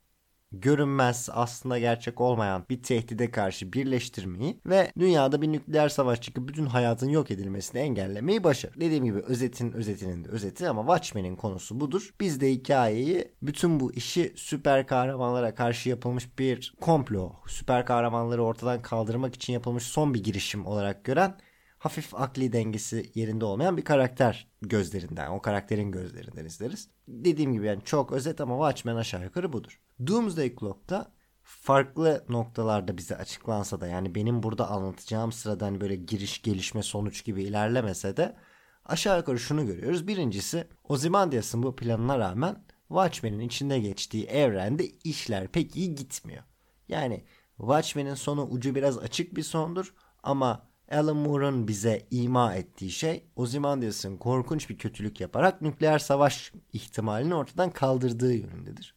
görünmez 0.52 1.28
aslında 1.32 1.78
gerçek 1.78 2.20
olmayan 2.20 2.64
bir 2.70 2.82
tehdide 2.82 3.30
karşı 3.30 3.72
birleştirmeyi 3.72 4.60
ve 4.66 4.92
dünyada 4.98 5.42
bir 5.42 5.52
nükleer 5.52 5.88
savaş 5.88 6.20
çıkıp 6.20 6.48
bütün 6.48 6.66
hayatın 6.66 7.08
yok 7.08 7.30
edilmesini 7.30 7.80
engellemeyi 7.80 8.44
başarır. 8.44 8.80
Dediğim 8.80 9.04
gibi 9.04 9.18
özetin 9.18 9.72
özetinin 9.72 10.24
de 10.24 10.28
özeti 10.28 10.68
ama 10.68 10.82
Watchmen'in 10.82 11.36
konusu 11.36 11.80
budur. 11.80 12.14
Biz 12.20 12.40
de 12.40 12.50
hikayeyi 12.52 13.34
bütün 13.42 13.80
bu 13.80 13.92
işi 13.92 14.32
süper 14.36 14.86
kahramanlara 14.86 15.54
karşı 15.54 15.88
yapılmış 15.88 16.38
bir 16.38 16.74
komplo, 16.80 17.32
süper 17.46 17.86
kahramanları 17.86 18.44
ortadan 18.44 18.82
kaldırmak 18.82 19.34
için 19.34 19.52
yapılmış 19.52 19.84
son 19.84 20.14
bir 20.14 20.24
girişim 20.24 20.66
olarak 20.66 21.04
gören 21.04 21.36
hafif 21.80 22.14
akli 22.14 22.52
dengesi 22.52 23.10
yerinde 23.14 23.44
olmayan 23.44 23.76
bir 23.76 23.84
karakter 23.84 24.48
gözlerinden, 24.62 25.30
o 25.30 25.42
karakterin 25.42 25.92
gözlerinden 25.92 26.44
izleriz. 26.44 26.88
Dediğim 27.08 27.52
gibi 27.52 27.66
yani 27.66 27.82
çok 27.84 28.12
özet 28.12 28.40
ama 28.40 28.54
Watchmen 28.54 28.96
aşağı 28.96 29.24
yukarı 29.24 29.52
budur. 29.52 29.80
Doomsday 30.06 30.56
Clock'ta 30.56 31.12
farklı 31.42 32.24
noktalarda 32.28 32.98
bize 32.98 33.16
açıklansa 33.16 33.80
da 33.80 33.86
yani 33.86 34.14
benim 34.14 34.42
burada 34.42 34.70
anlatacağım 34.70 35.32
sırada 35.32 35.66
hani 35.66 35.80
böyle 35.80 35.96
giriş 35.96 36.42
gelişme 36.42 36.82
sonuç 36.82 37.24
gibi 37.24 37.42
ilerlemese 37.42 38.16
de 38.16 38.36
aşağı 38.84 39.18
yukarı 39.18 39.38
şunu 39.38 39.66
görüyoruz. 39.66 40.06
Birincisi 40.08 40.68
Ozymandias'ın 40.84 41.62
bu 41.62 41.76
planına 41.76 42.18
rağmen 42.18 42.64
Watchmen'in 42.88 43.40
içinde 43.40 43.78
geçtiği 43.78 44.26
evrende 44.26 44.86
işler 44.86 45.48
pek 45.48 45.76
iyi 45.76 45.94
gitmiyor. 45.94 46.42
Yani 46.88 47.24
Watchmen'in 47.56 48.14
sonu 48.14 48.46
ucu 48.46 48.74
biraz 48.74 48.98
açık 48.98 49.36
bir 49.36 49.42
sondur 49.42 49.94
ama 50.22 50.69
Alan 50.90 51.16
Moore'un 51.16 51.68
bize 51.68 52.06
ima 52.10 52.54
ettiği 52.54 52.90
şey 52.90 53.24
Ozymandias'ın 53.36 54.16
korkunç 54.16 54.70
bir 54.70 54.78
kötülük 54.78 55.20
yaparak 55.20 55.62
nükleer 55.62 55.98
savaş 55.98 56.52
ihtimalini 56.72 57.34
ortadan 57.34 57.70
kaldırdığı 57.70 58.34
yönündedir. 58.34 58.94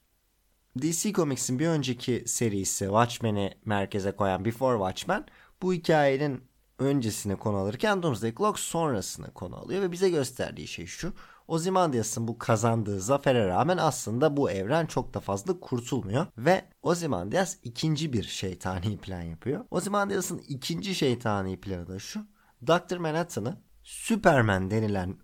DC 0.82 1.14
Comics'in 1.14 1.60
bir 1.60 1.68
önceki 1.68 2.24
serisi 2.26 2.86
Watchmen'i 2.86 3.54
merkeze 3.66 4.12
koyan 4.12 4.46
Before 4.46 4.78
Watchmen 4.78 5.26
bu 5.62 5.74
hikayenin 5.74 6.44
öncesine 6.80 7.36
konu 7.36 7.58
alırken 7.58 8.04
Doomsday 8.04 8.36
Clock 8.36 8.60
sonrasına 8.60 9.34
konu 9.34 9.56
alıyor 9.56 9.82
ve 9.82 9.92
bize 9.92 10.10
gösterdiği 10.10 10.68
şey 10.68 10.86
şu. 10.86 11.14
Ozymandias'ın 11.48 12.28
bu 12.28 12.38
kazandığı 12.38 13.00
zafere 13.00 13.48
rağmen 13.48 13.78
aslında 13.78 14.38
bu 14.38 14.52
evren 14.52 14.86
çok 14.86 15.14
da 15.14 15.20
fazla 15.20 15.60
kurtulmuyor 15.60 16.26
ve 16.38 16.66
Ozymandias 16.82 17.58
ikinci 17.64 18.14
bir 18.14 18.24
şeytani 18.24 18.98
plan 18.98 19.22
yapıyor. 19.22 19.66
Ozymandias'ın 19.72 20.38
ikinci 20.48 20.96
şeytani 20.96 21.60
planı 21.60 21.88
da 21.88 22.00
şu. 22.00 22.20
Dr. 22.68 22.98
Manhattan'ı 22.98 23.62
Superman 23.84 24.72
denilen 24.72 25.18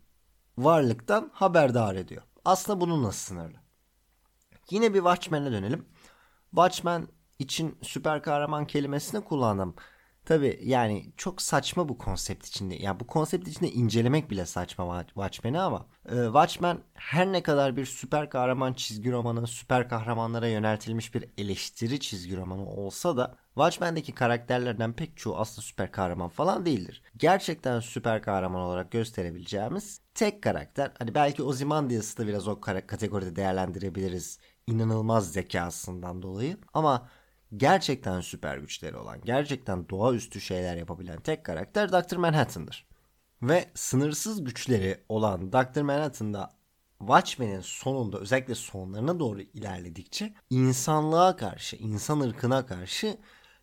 varlıktan 0.58 1.32
haberdar 1.34 1.96
ediyor. 1.96 2.22
Aslında 2.46 2.82
bununla 2.82 3.12
sınırlı. 3.12 3.58
Yine 4.70 4.94
bir 4.94 5.00
Watchmen'e 5.00 5.52
dönelim. 5.52 5.86
Watchmen 6.52 7.08
için 7.40 7.78
süper 7.82 8.22
kahraman 8.24 8.68
kelimesini 8.68 9.22
kullandım. 9.22 9.76
Tabi 10.30 10.60
yani 10.64 11.14
çok 11.18 11.42
saçma 11.42 11.90
bu 11.90 11.98
konsept 11.98 12.48
içinde. 12.48 12.76
Ya 12.76 12.82
yani 12.82 13.00
bu 13.00 13.08
konsept 13.08 13.48
içinde 13.48 13.72
incelemek 13.72 14.30
bile 14.32 14.46
saçma 14.46 15.04
Watchmen'i 15.08 15.60
ama 15.60 15.86
e, 16.10 16.16
Watchmen 16.26 16.78
her 16.94 17.32
ne 17.32 17.44
kadar 17.44 17.78
bir 17.78 17.86
süper 17.86 18.30
kahraman 18.30 18.74
çizgi 18.74 19.12
romanı, 19.12 19.48
süper 19.48 19.90
kahramanlara 19.90 20.48
yöneltilmiş 20.48 21.16
bir 21.16 21.26
eleştiri 21.38 22.00
çizgi 22.00 22.38
romanı 22.38 22.66
olsa 22.66 23.18
da 23.18 23.36
Watchmen'deki 23.48 24.12
karakterlerden 24.12 24.94
pek 24.94 25.18
çoğu 25.18 25.38
aslında 25.38 25.62
süper 25.62 25.92
kahraman 25.92 26.30
falan 26.30 26.66
değildir. 26.66 27.02
Gerçekten 27.18 27.80
süper 27.80 28.22
kahraman 28.22 28.62
olarak 28.62 28.92
gösterebileceğimiz 28.92 30.02
tek 30.14 30.44
karakter. 30.44 30.92
Hani 31.00 31.16
belki 31.16 31.44
Ozymandias'ı 31.44 32.18
da 32.18 32.28
biraz 32.28 32.48
o 32.48 32.62
kategoride 32.62 33.36
değerlendirebiliriz. 33.36 34.40
İnanılmaz 34.68 35.32
zekasından 35.32 36.22
dolayı. 36.22 36.58
Ama 36.74 37.10
gerçekten 37.58 38.22
süper 38.22 38.58
güçleri 38.58 38.98
olan, 38.98 39.22
gerçekten 39.26 39.90
doğaüstü 39.90 40.42
şeyler 40.42 40.78
yapabilen 40.78 41.22
tek 41.22 41.44
karakter 41.44 41.92
Dr. 41.92 42.16
Manhattan'dır. 42.16 42.88
Ve 43.42 43.70
sınırsız 43.74 44.44
güçleri 44.44 45.04
olan 45.10 45.52
Dr. 45.52 45.82
Manhattan'da 45.82 46.52
Watchmen'in 47.00 47.62
sonunda 47.62 48.20
özellikle 48.20 48.56
sonlarına 48.56 49.20
doğru 49.20 49.42
ilerledikçe 49.42 50.34
insanlığa 50.50 51.36
karşı, 51.36 51.76
insan 51.76 52.20
ırkına 52.20 52.66
karşı 52.66 53.18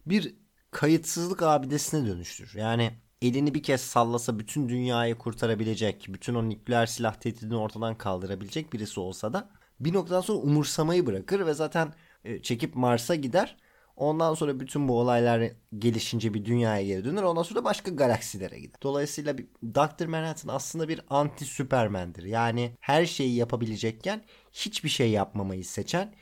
bir 0.06 0.34
kayıtsızlık 0.70 1.42
abidesine 1.42 2.06
dönüştür. 2.06 2.52
Yani 2.54 2.92
elini 3.22 3.54
bir 3.54 3.62
kez 3.62 3.80
sallasa 3.80 4.38
bütün 4.38 4.68
dünyayı 4.68 5.14
kurtarabilecek, 5.14 6.06
bütün 6.08 6.34
o 6.34 6.48
nükleer 6.48 6.86
silah 6.86 7.14
tehdidini 7.14 7.56
ortadan 7.56 7.98
kaldırabilecek 7.98 8.72
birisi 8.72 9.00
olsa 9.00 9.32
da 9.32 9.48
bir 9.80 9.92
noktadan 9.92 10.20
sonra 10.20 10.38
umursamayı 10.38 11.06
bırakır 11.06 11.46
ve 11.46 11.54
zaten 11.54 11.94
e, 12.24 12.42
çekip 12.42 12.74
Mars'a 12.74 13.14
gider. 13.14 13.56
Ondan 13.96 14.34
sonra 14.34 14.60
bütün 14.60 14.88
bu 14.88 15.00
olaylar 15.00 15.50
gelişince 15.78 16.34
bir 16.34 16.44
dünyaya 16.44 16.86
geri 16.86 17.04
döner. 17.04 17.22
Ondan 17.22 17.42
sonra 17.42 17.64
başka 17.64 17.90
galaksilere 17.90 18.58
gider. 18.60 18.80
Dolayısıyla 18.82 19.36
Dr. 19.74 20.06
Manhattan 20.06 20.54
aslında 20.54 20.88
bir 20.88 21.00
anti 21.10 21.44
Superman'dir. 21.44 22.22
Yani 22.22 22.76
her 22.80 23.06
şeyi 23.06 23.34
yapabilecekken 23.34 24.24
hiçbir 24.52 24.88
şey 24.88 25.10
yapmamayı 25.10 25.64
seçen, 25.64 26.14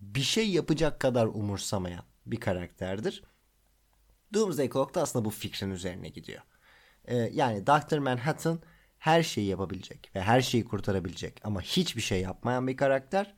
bir 0.00 0.20
şey 0.20 0.50
yapacak 0.50 1.00
kadar 1.00 1.26
umursamayan 1.26 2.04
bir 2.26 2.40
karakterdir. 2.40 3.22
Doomsday 4.34 4.70
Clock 4.70 4.94
da 4.94 5.02
aslında 5.02 5.24
bu 5.24 5.30
fikrin 5.30 5.70
üzerine 5.70 6.08
gidiyor. 6.08 6.42
Ee, 7.04 7.16
yani 7.16 7.66
Dr. 7.66 7.98
Manhattan 7.98 8.60
her 8.98 9.22
şeyi 9.22 9.46
yapabilecek 9.46 10.10
ve 10.14 10.20
her 10.20 10.40
şeyi 10.40 10.64
kurtarabilecek 10.64 11.40
ama 11.44 11.60
hiçbir 11.60 12.02
şey 12.02 12.20
yapmayan 12.20 12.66
bir 12.66 12.76
karakter 12.76 13.34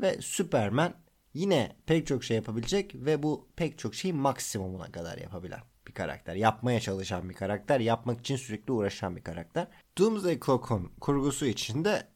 ve 0.00 0.20
Superman 0.20 0.94
yine 1.38 1.76
pek 1.86 2.06
çok 2.06 2.24
şey 2.24 2.36
yapabilecek 2.36 2.94
ve 2.94 3.22
bu 3.22 3.48
pek 3.56 3.78
çok 3.78 3.94
şeyi 3.94 4.14
maksimumuna 4.14 4.92
kadar 4.92 5.18
yapabilen 5.18 5.60
bir 5.86 5.92
karakter. 5.92 6.34
Yapmaya 6.34 6.80
çalışan 6.80 7.28
bir 7.28 7.34
karakter, 7.34 7.80
yapmak 7.80 8.20
için 8.20 8.36
sürekli 8.36 8.72
uğraşan 8.72 9.16
bir 9.16 9.24
karakter. 9.24 9.66
Doomsday 9.98 10.40
Clock'un 10.40 10.92
kurgusu 11.00 11.46
içinde 11.46 12.08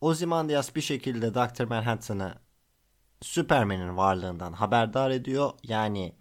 Ozymandias 0.00 0.76
bir 0.76 0.80
şekilde 0.80 1.34
Dr. 1.34 1.64
Manhattan'ı 1.64 2.34
Superman'in 3.20 3.96
varlığından 3.96 4.52
haberdar 4.52 5.10
ediyor. 5.10 5.50
Yani 5.62 6.16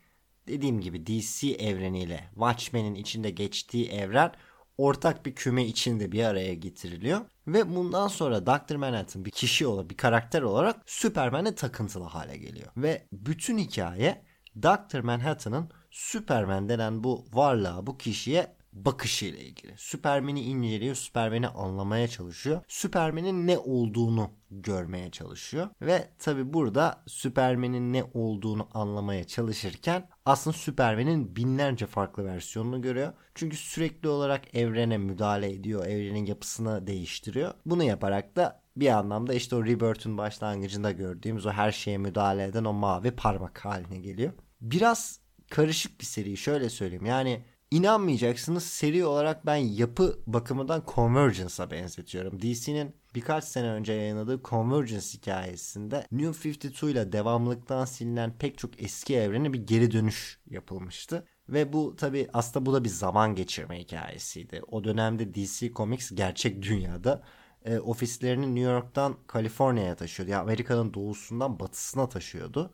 dediğim 0.48 0.82
gibi 0.82 1.08
DC 1.08 1.48
evreniyle 1.48 2.30
Watchmen'in 2.34 2.96
içinde 2.96 3.30
geçtiği 3.30 3.90
evren 3.90 4.32
ortak 4.80 5.26
bir 5.26 5.36
küme 5.36 5.66
içinde 5.66 6.12
bir 6.12 6.24
araya 6.24 6.54
getiriliyor. 6.54 7.22
Ve 7.48 7.76
bundan 7.76 8.08
sonra 8.08 8.46
Dr. 8.46 8.76
Manhattan 8.76 9.26
bir 9.26 9.32
kişi 9.32 9.68
olarak, 9.68 9.90
bir 9.90 9.98
karakter 9.98 10.42
olarak 10.42 10.82
Superman'e 10.86 11.56
takıntılı 11.56 12.04
hale 12.04 12.38
geliyor. 12.38 12.68
Ve 12.78 13.08
bütün 13.14 13.58
hikaye 13.58 14.26
Dr. 14.64 15.00
Manhattan'ın 15.00 15.70
Superman 15.92 16.70
denen 16.70 17.04
bu 17.04 17.26
varlığa, 17.34 17.88
bu 17.88 17.98
kişiye 17.98 18.56
bakışıyla 18.74 19.40
ilgili. 19.40 19.74
Superman'i 19.78 20.42
inceliyor, 20.42 20.96
Superman'i 20.96 21.48
anlamaya 21.48 22.08
çalışıyor. 22.08 22.62
Superman'in 22.68 23.48
ne 23.48 23.58
olduğunu 23.58 24.32
görmeye 24.52 25.12
çalışıyor. 25.12 25.70
Ve 25.82 26.10
tabi 26.20 26.54
burada 26.54 27.04
Superman'in 27.08 27.94
ne 27.94 28.04
olduğunu 28.14 28.68
anlamaya 28.74 29.24
çalışırken 29.24 30.10
aslında 30.30 30.58
Superman'in 30.58 31.36
binlerce 31.36 31.86
farklı 31.86 32.26
versiyonunu 32.26 32.82
görüyor. 32.82 33.14
Çünkü 33.36 33.58
sürekli 33.58 34.10
olarak 34.10 34.56
evrene 34.56 34.98
müdahale 34.98 35.54
ediyor, 35.54 35.86
evrenin 35.86 36.26
yapısını 36.26 36.88
değiştiriyor. 36.88 37.54
Bunu 37.66 37.84
yaparak 37.84 38.36
da 38.36 38.62
bir 38.76 38.88
anlamda 38.88 39.34
işte 39.34 39.56
o 39.56 39.66
Rebirth'ün 39.66 40.18
başlangıcında 40.18 40.92
gördüğümüz 40.92 41.46
o 41.46 41.52
her 41.52 41.72
şeye 41.72 41.98
müdahale 41.98 42.44
eden 42.44 42.66
o 42.66 42.74
mavi 42.74 43.12
parmak 43.12 43.66
haline 43.66 43.98
geliyor. 43.98 44.34
Biraz 44.62 45.20
karışık 45.50 46.00
bir 46.00 46.06
seri 46.06 46.38
şöyle 46.38 46.70
söyleyeyim. 46.70 47.06
Yani 47.06 47.44
İnanmayacaksınız 47.72 48.64
seri 48.64 49.06
olarak 49.06 49.46
ben 49.46 49.56
yapı 49.56 50.20
bakımından 50.28 50.84
Convergence'a 50.96 51.72
benzetiyorum. 51.72 52.42
DC'nin 52.42 52.96
birkaç 53.16 53.44
sene 53.44 53.68
önce 53.68 53.94
yayınladığı 53.94 54.42
Convergence 54.44 55.08
hikayesinde 55.14 56.08
New 56.12 56.50
52 56.50 56.86
ile 56.86 57.12
devamlıktan 57.12 57.86
silinen 57.86 58.38
pek 58.38 58.58
çok 58.58 58.84
eski 58.84 59.16
evrene 59.16 59.54
bir 59.54 59.68
geri 59.68 59.92
dönüş 59.92 60.40
yapılmıştı. 60.50 61.28
Ve 61.50 61.74
bu 61.74 61.96
tabi 61.96 62.28
aslında 62.34 62.66
bu 62.66 62.74
da 62.74 62.84
bir 62.84 62.90
zaman 62.90 63.36
geçirme 63.36 63.80
hikayesiydi. 63.80 64.62
O 64.68 64.84
dönemde 64.84 65.34
DC 65.34 65.72
Comics 65.74 66.12
gerçek 66.12 66.62
dünyada 66.62 67.24
e, 67.66 67.80
ofislerini 67.80 68.56
New 68.56 68.72
York'tan 68.72 69.18
Kaliforniya'ya 69.28 69.96
taşıyordu. 69.96 70.32
Yani 70.32 70.42
Amerika'nın 70.42 70.94
doğusundan 70.94 71.60
batısına 71.60 72.10
taşıyordu 72.10 72.74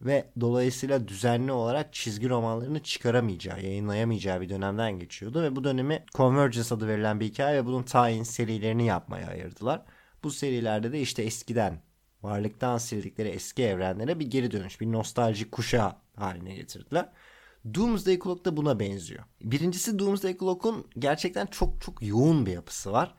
ve 0.00 0.30
dolayısıyla 0.40 1.08
düzenli 1.08 1.52
olarak 1.52 1.92
çizgi 1.92 2.28
romanlarını 2.28 2.82
çıkaramayacağı, 2.82 3.62
yayınlayamayacağı 3.62 4.40
bir 4.40 4.48
dönemden 4.48 4.98
geçiyordu 4.98 5.42
ve 5.42 5.56
bu 5.56 5.64
dönemi 5.64 6.04
Convergence 6.14 6.74
adı 6.74 6.88
verilen 6.88 7.20
bir 7.20 7.26
hikaye 7.26 7.56
ve 7.56 7.66
bunun 7.66 7.82
tayin 7.82 8.22
serilerini 8.22 8.86
yapmaya 8.86 9.28
ayırdılar. 9.28 9.82
Bu 10.24 10.30
serilerde 10.30 10.92
de 10.92 11.00
işte 11.00 11.22
eskiden 11.22 11.82
varlıktan 12.22 12.78
sildikleri 12.78 13.28
eski 13.28 13.62
evrenlere 13.62 14.18
bir 14.18 14.26
geri 14.26 14.50
dönüş, 14.50 14.80
bir 14.80 14.92
nostaljik 14.92 15.52
kuşağı 15.52 15.92
haline 16.16 16.54
getirdiler. 16.54 17.12
Doomsday 17.74 18.18
Clock 18.18 18.44
da 18.44 18.56
buna 18.56 18.80
benziyor. 18.80 19.24
Birincisi 19.42 19.98
Doomsday 19.98 20.38
Clock'un 20.38 20.86
gerçekten 20.98 21.46
çok 21.46 21.80
çok 21.80 22.02
yoğun 22.02 22.46
bir 22.46 22.52
yapısı 22.52 22.92
var. 22.92 23.14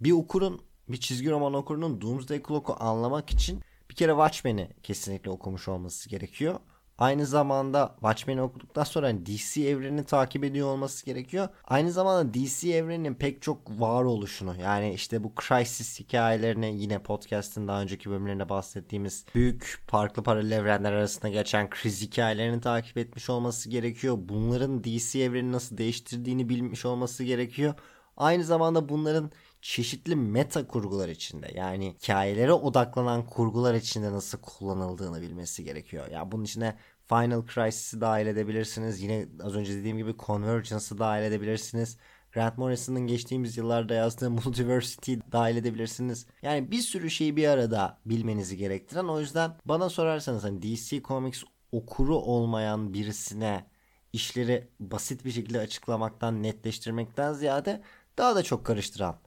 Bir 0.00 0.12
okurun, 0.12 0.62
bir 0.88 0.96
çizgi 0.96 1.30
roman 1.30 1.54
okurunun 1.54 2.00
Doomsday 2.00 2.42
Clock'u 2.42 2.76
anlamak 2.80 3.30
için 3.30 3.62
bir 3.92 3.96
kere 3.96 4.12
Watchmen'i 4.12 4.68
kesinlikle 4.82 5.30
okumuş 5.30 5.68
olması 5.68 6.08
gerekiyor. 6.08 6.60
Aynı 6.98 7.26
zamanda 7.26 7.94
Watchmen'i 8.00 8.42
okuduktan 8.42 8.84
sonra 8.84 9.06
hani 9.06 9.26
DC 9.26 9.68
evrenini 9.68 10.04
takip 10.04 10.44
ediyor 10.44 10.68
olması 10.68 11.06
gerekiyor. 11.06 11.48
Aynı 11.64 11.92
zamanda 11.92 12.34
DC 12.34 12.70
evreninin 12.70 13.14
pek 13.14 13.42
çok 13.42 13.80
var 13.80 14.04
oluşunu 14.04 14.56
yani 14.60 14.94
işte 14.94 15.24
bu 15.24 15.32
Crisis 15.46 16.00
hikayelerini 16.00 16.76
yine 16.76 16.98
podcast'ın 16.98 17.68
daha 17.68 17.82
önceki 17.82 18.10
bölümlerinde 18.10 18.48
bahsettiğimiz 18.48 19.24
büyük 19.34 19.82
farklı 19.86 20.22
paralel 20.22 20.50
evrenler 20.50 20.92
arasında 20.92 21.28
geçen 21.28 21.70
kriz 21.70 22.02
hikayelerini 22.02 22.60
takip 22.60 22.98
etmiş 22.98 23.30
olması 23.30 23.70
gerekiyor. 23.70 24.16
Bunların 24.18 24.84
DC 24.84 25.20
evreni 25.20 25.52
nasıl 25.52 25.78
değiştirdiğini 25.78 26.48
bilmiş 26.48 26.84
olması 26.84 27.24
gerekiyor. 27.24 27.74
Aynı 28.16 28.44
zamanda 28.44 28.88
bunların 28.88 29.30
çeşitli 29.62 30.16
meta 30.16 30.66
kurgular 30.66 31.08
içinde 31.08 31.52
yani 31.54 31.94
hikayelere 31.94 32.52
odaklanan 32.52 33.26
kurgular 33.26 33.74
içinde 33.74 34.12
nasıl 34.12 34.38
kullanıldığını 34.38 35.22
bilmesi 35.22 35.64
gerekiyor. 35.64 36.06
Ya 36.06 36.12
yani 36.12 36.32
bunun 36.32 36.44
içine 36.44 36.76
Final 37.08 37.46
Crisis'i 37.46 38.00
dahil 38.00 38.26
edebilirsiniz. 38.26 39.00
Yine 39.00 39.28
az 39.42 39.54
önce 39.54 39.74
dediğim 39.74 39.96
gibi 39.96 40.14
Convergence'ı 40.18 40.98
dahil 40.98 41.22
edebilirsiniz. 41.22 41.98
Grant 42.32 42.58
Morrison'ın 42.58 43.06
geçtiğimiz 43.06 43.56
yıllarda 43.56 43.94
yazdığı 43.94 44.30
Multiversity 44.44 45.14
dahil 45.32 45.56
edebilirsiniz. 45.56 46.26
Yani 46.42 46.70
bir 46.70 46.80
sürü 46.80 47.10
şeyi 47.10 47.36
bir 47.36 47.48
arada 47.48 47.98
bilmenizi 48.06 48.56
gerektiren 48.56 49.04
o 49.04 49.20
yüzden 49.20 49.56
bana 49.64 49.88
sorarsanız 49.88 50.44
hani 50.44 50.62
DC 50.62 51.02
Comics 51.02 51.42
okuru 51.72 52.16
olmayan 52.16 52.94
birisine 52.94 53.66
işleri 54.12 54.68
basit 54.80 55.24
bir 55.24 55.30
şekilde 55.30 55.60
açıklamaktan 55.60 56.42
netleştirmekten 56.42 57.32
ziyade 57.32 57.82
daha 58.18 58.36
da 58.36 58.42
çok 58.42 58.66
karıştıran 58.66 59.18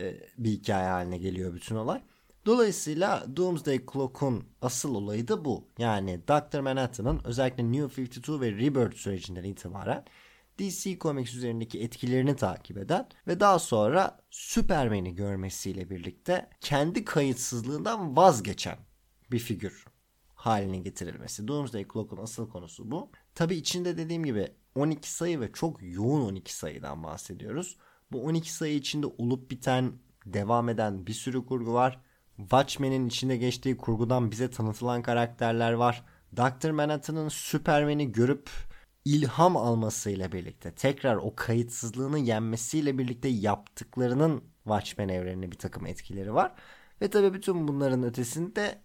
e, 0.00 0.28
bir 0.38 0.50
hikaye 0.50 0.88
haline 0.88 1.18
geliyor 1.18 1.54
bütün 1.54 1.76
olay. 1.76 2.02
Dolayısıyla 2.46 3.36
Doomsday 3.36 3.80
Clock'un 3.92 4.44
asıl 4.62 4.94
olayı 4.94 5.28
da 5.28 5.44
bu. 5.44 5.68
Yani 5.78 6.20
Dr. 6.28 6.60
Manhattan'ın 6.60 7.20
özellikle 7.24 7.72
New 7.72 8.02
52 8.02 8.40
ve 8.40 8.52
Rebirth 8.52 8.96
sürecinden 8.96 9.44
itibaren 9.44 10.04
DC 10.58 10.98
Comics 10.98 11.34
üzerindeki 11.34 11.80
etkilerini 11.80 12.36
takip 12.36 12.78
eden 12.78 13.08
ve 13.26 13.40
daha 13.40 13.58
sonra 13.58 14.20
Superman'i 14.30 15.14
görmesiyle 15.14 15.90
birlikte 15.90 16.50
kendi 16.60 17.04
kayıtsızlığından 17.04 18.16
vazgeçen 18.16 18.78
bir 19.30 19.38
figür 19.38 19.84
haline 20.34 20.78
getirilmesi. 20.78 21.48
Doomsday 21.48 21.86
Clock'un 21.92 22.22
asıl 22.22 22.48
konusu 22.48 22.90
bu. 22.90 23.10
Tabi 23.34 23.56
içinde 23.56 23.98
dediğim 23.98 24.24
gibi 24.24 24.48
12 24.74 25.12
sayı 25.12 25.40
ve 25.40 25.52
çok 25.52 25.82
yoğun 25.82 26.20
12 26.20 26.54
sayıdan 26.54 27.02
bahsediyoruz. 27.02 27.76
Bu 28.14 28.24
12 28.24 28.52
sayı 28.52 28.74
içinde 28.74 29.06
olup 29.06 29.50
biten, 29.50 29.92
devam 30.26 30.68
eden 30.68 31.06
bir 31.06 31.12
sürü 31.12 31.46
kurgu 31.46 31.72
var. 31.72 32.00
Watchmen'in 32.36 33.08
içinde 33.08 33.36
geçtiği 33.36 33.76
kurgudan 33.76 34.30
bize 34.30 34.50
tanıtılan 34.50 35.02
karakterler 35.02 35.72
var. 35.72 36.04
Dr. 36.36 36.70
Manhattan'ın 36.70 37.28
Superman'i 37.28 38.12
görüp 38.12 38.50
ilham 39.04 39.56
almasıyla 39.56 40.32
birlikte 40.32 40.74
tekrar 40.74 41.16
o 41.16 41.34
kayıtsızlığını 41.36 42.18
yenmesiyle 42.18 42.98
birlikte 42.98 43.28
yaptıklarının 43.28 44.44
Watchmen 44.64 45.08
evrenine 45.08 45.52
bir 45.52 45.58
takım 45.58 45.86
etkileri 45.86 46.34
var. 46.34 46.52
Ve 47.02 47.10
tabii 47.10 47.34
bütün 47.34 47.68
bunların 47.68 48.02
ötesinde 48.02 48.82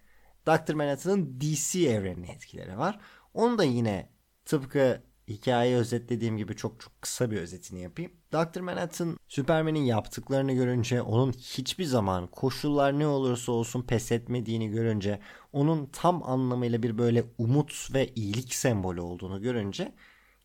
Dr. 0.47 0.73
Manhattan'ın 0.73 1.39
DC 1.41 1.79
evrenine 1.79 2.31
etkileri 2.31 2.77
var. 2.77 2.99
Onu 3.33 3.57
da 3.57 3.63
yine 3.63 4.09
tıpkı 4.45 5.03
hikayeyi 5.27 5.77
özetlediğim 5.77 6.37
gibi 6.37 6.55
çok 6.55 6.79
çok 6.79 7.01
kısa 7.01 7.31
bir 7.31 7.37
özetini 7.37 7.81
yapayım. 7.81 8.18
Dr. 8.33 8.59
Manhattan 8.59 9.17
Superman'in 9.27 9.83
yaptıklarını 9.83 10.53
görünce 10.53 11.01
onun 11.01 11.31
hiçbir 11.31 11.85
zaman 11.85 12.27
koşullar 12.27 12.99
ne 12.99 13.07
olursa 13.07 13.51
olsun 13.51 13.81
pes 13.81 14.11
etmediğini 14.11 14.69
görünce 14.69 15.19
onun 15.53 15.85
tam 15.85 16.23
anlamıyla 16.23 16.83
bir 16.83 16.97
böyle 16.97 17.23
umut 17.37 17.93
ve 17.93 18.07
iyilik 18.07 18.53
sembolü 18.53 19.01
olduğunu 19.01 19.41
görünce 19.41 19.93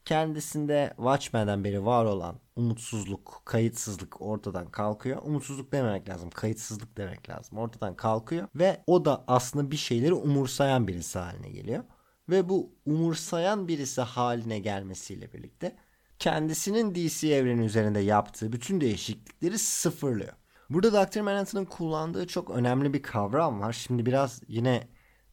kendisinde 0.04 0.92
Watchmen'den 0.96 1.64
beri 1.64 1.84
var 1.84 2.04
olan 2.04 2.40
umutsuzluk, 2.56 3.42
kayıtsızlık 3.44 4.22
ortadan 4.22 4.70
kalkıyor. 4.70 5.22
Umutsuzluk 5.22 5.72
dememek 5.72 6.08
lazım, 6.08 6.30
kayıtsızlık 6.30 6.96
demek 6.96 7.30
lazım. 7.30 7.58
Ortadan 7.58 7.96
kalkıyor 7.96 8.48
ve 8.54 8.82
o 8.86 9.04
da 9.04 9.24
aslında 9.26 9.70
bir 9.70 9.76
şeyleri 9.76 10.14
umursayan 10.14 10.88
birisi 10.88 11.18
haline 11.18 11.50
geliyor. 11.50 11.84
Ve 12.28 12.48
bu 12.48 12.72
umursayan 12.86 13.68
birisi 13.68 14.00
haline 14.00 14.58
gelmesiyle 14.58 15.32
birlikte 15.32 15.76
kendisinin 16.18 16.94
DC 16.94 17.28
evreni 17.28 17.64
üzerinde 17.64 18.00
yaptığı 18.00 18.52
bütün 18.52 18.80
değişiklikleri 18.80 19.58
sıfırlıyor. 19.58 20.32
Burada 20.70 21.06
Dr. 21.12 21.20
Manhattan'ın 21.20 21.64
kullandığı 21.64 22.26
çok 22.26 22.50
önemli 22.50 22.92
bir 22.94 23.02
kavram 23.02 23.60
var. 23.60 23.72
Şimdi 23.72 24.06
biraz 24.06 24.42
yine 24.48 24.88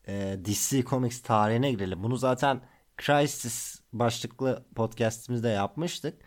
e, 0.07 0.39
DC 0.45 0.83
Comics 0.83 1.21
tarihine 1.21 1.71
girelim. 1.71 2.03
Bunu 2.03 2.17
zaten 2.17 2.61
Crisis 2.97 3.79
başlıklı 3.93 4.65
podcastimizde 4.75 5.49
yapmıştık. 5.49 6.21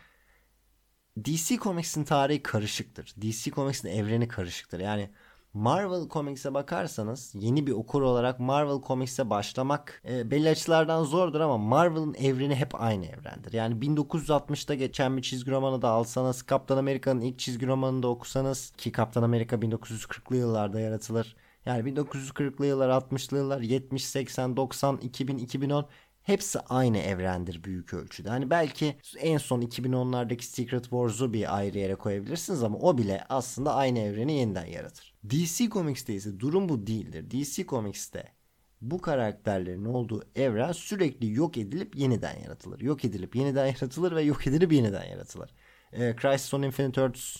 DC 1.24 1.56
Comics'in 1.56 2.04
tarihi 2.04 2.42
karışıktır. 2.42 3.14
DC 3.20 3.50
Comics'in 3.50 3.88
evreni 3.88 4.28
karışıktır. 4.28 4.80
Yani 4.80 5.10
Marvel 5.54 6.08
Comics'e 6.08 6.54
bakarsanız 6.54 7.32
yeni 7.34 7.66
bir 7.66 7.72
okur 7.72 8.02
olarak 8.02 8.40
Marvel 8.40 8.80
Comics'e 8.86 9.30
başlamak 9.30 10.02
e, 10.08 10.30
belli 10.30 10.48
açılardan 10.48 11.04
zordur 11.04 11.40
ama 11.40 11.58
Marvel'ın 11.58 12.14
evreni 12.14 12.54
hep 12.54 12.82
aynı 12.82 13.06
evrendir. 13.06 13.52
Yani 13.52 13.74
1960'ta 13.74 14.74
geçen 14.74 15.16
bir 15.16 15.22
çizgi 15.22 15.50
romanı 15.50 15.82
da 15.82 15.88
alsanız, 15.88 16.42
Kaptan 16.42 16.76
Amerika'nın 16.76 17.20
ilk 17.20 17.38
çizgi 17.38 17.66
romanını 17.66 18.02
da 18.02 18.08
okusanız 18.08 18.72
ki 18.76 18.92
Kaptan 18.92 19.22
Amerika 19.22 19.56
1940'lı 19.56 20.36
yıllarda 20.36 20.80
yaratılır. 20.80 21.36
Yani 21.66 21.94
1940'lı 21.94 22.66
yıllar, 22.66 22.88
60'lı 22.88 23.36
yıllar, 23.36 23.60
70, 23.60 24.04
80, 24.04 24.56
90, 24.56 24.96
2000, 24.96 25.38
2010 25.38 25.86
hepsi 26.24 26.60
aynı 26.60 26.98
evrendir 26.98 27.64
büyük 27.64 27.94
ölçüde. 27.94 28.28
Hani 28.28 28.50
belki 28.50 28.96
en 29.18 29.38
son 29.38 29.62
2010'lardaki 29.62 30.42
Secret 30.42 30.82
Wars'u 30.82 31.32
bir 31.32 31.56
ayrı 31.56 31.78
yere 31.78 31.94
koyabilirsiniz 31.94 32.62
ama 32.62 32.78
o 32.78 32.98
bile 32.98 33.24
aslında 33.28 33.74
aynı 33.74 33.98
evreni 33.98 34.32
yeniden 34.38 34.66
yaratır. 34.66 35.14
DC 35.30 35.68
Comics'te 35.68 36.14
ise 36.14 36.40
durum 36.40 36.68
bu 36.68 36.86
değildir. 36.86 37.30
DC 37.30 37.66
Comics'te 37.66 38.32
bu 38.80 39.00
karakterlerin 39.00 39.84
olduğu 39.84 40.22
evren 40.34 40.72
sürekli 40.72 41.32
yok 41.32 41.58
edilip 41.58 41.96
yeniden 41.96 42.40
yaratılır. 42.40 42.80
Yok 42.80 43.04
edilip 43.04 43.36
yeniden 43.36 43.66
yaratılır 43.66 44.16
ve 44.16 44.22
yok 44.22 44.46
edilip 44.46 44.72
yeniden 44.72 45.04
yaratılır. 45.04 45.50
E, 45.92 46.16
Crisis 46.22 46.54
on 46.54 46.62
Infinite 46.62 47.00
Earths 47.00 47.36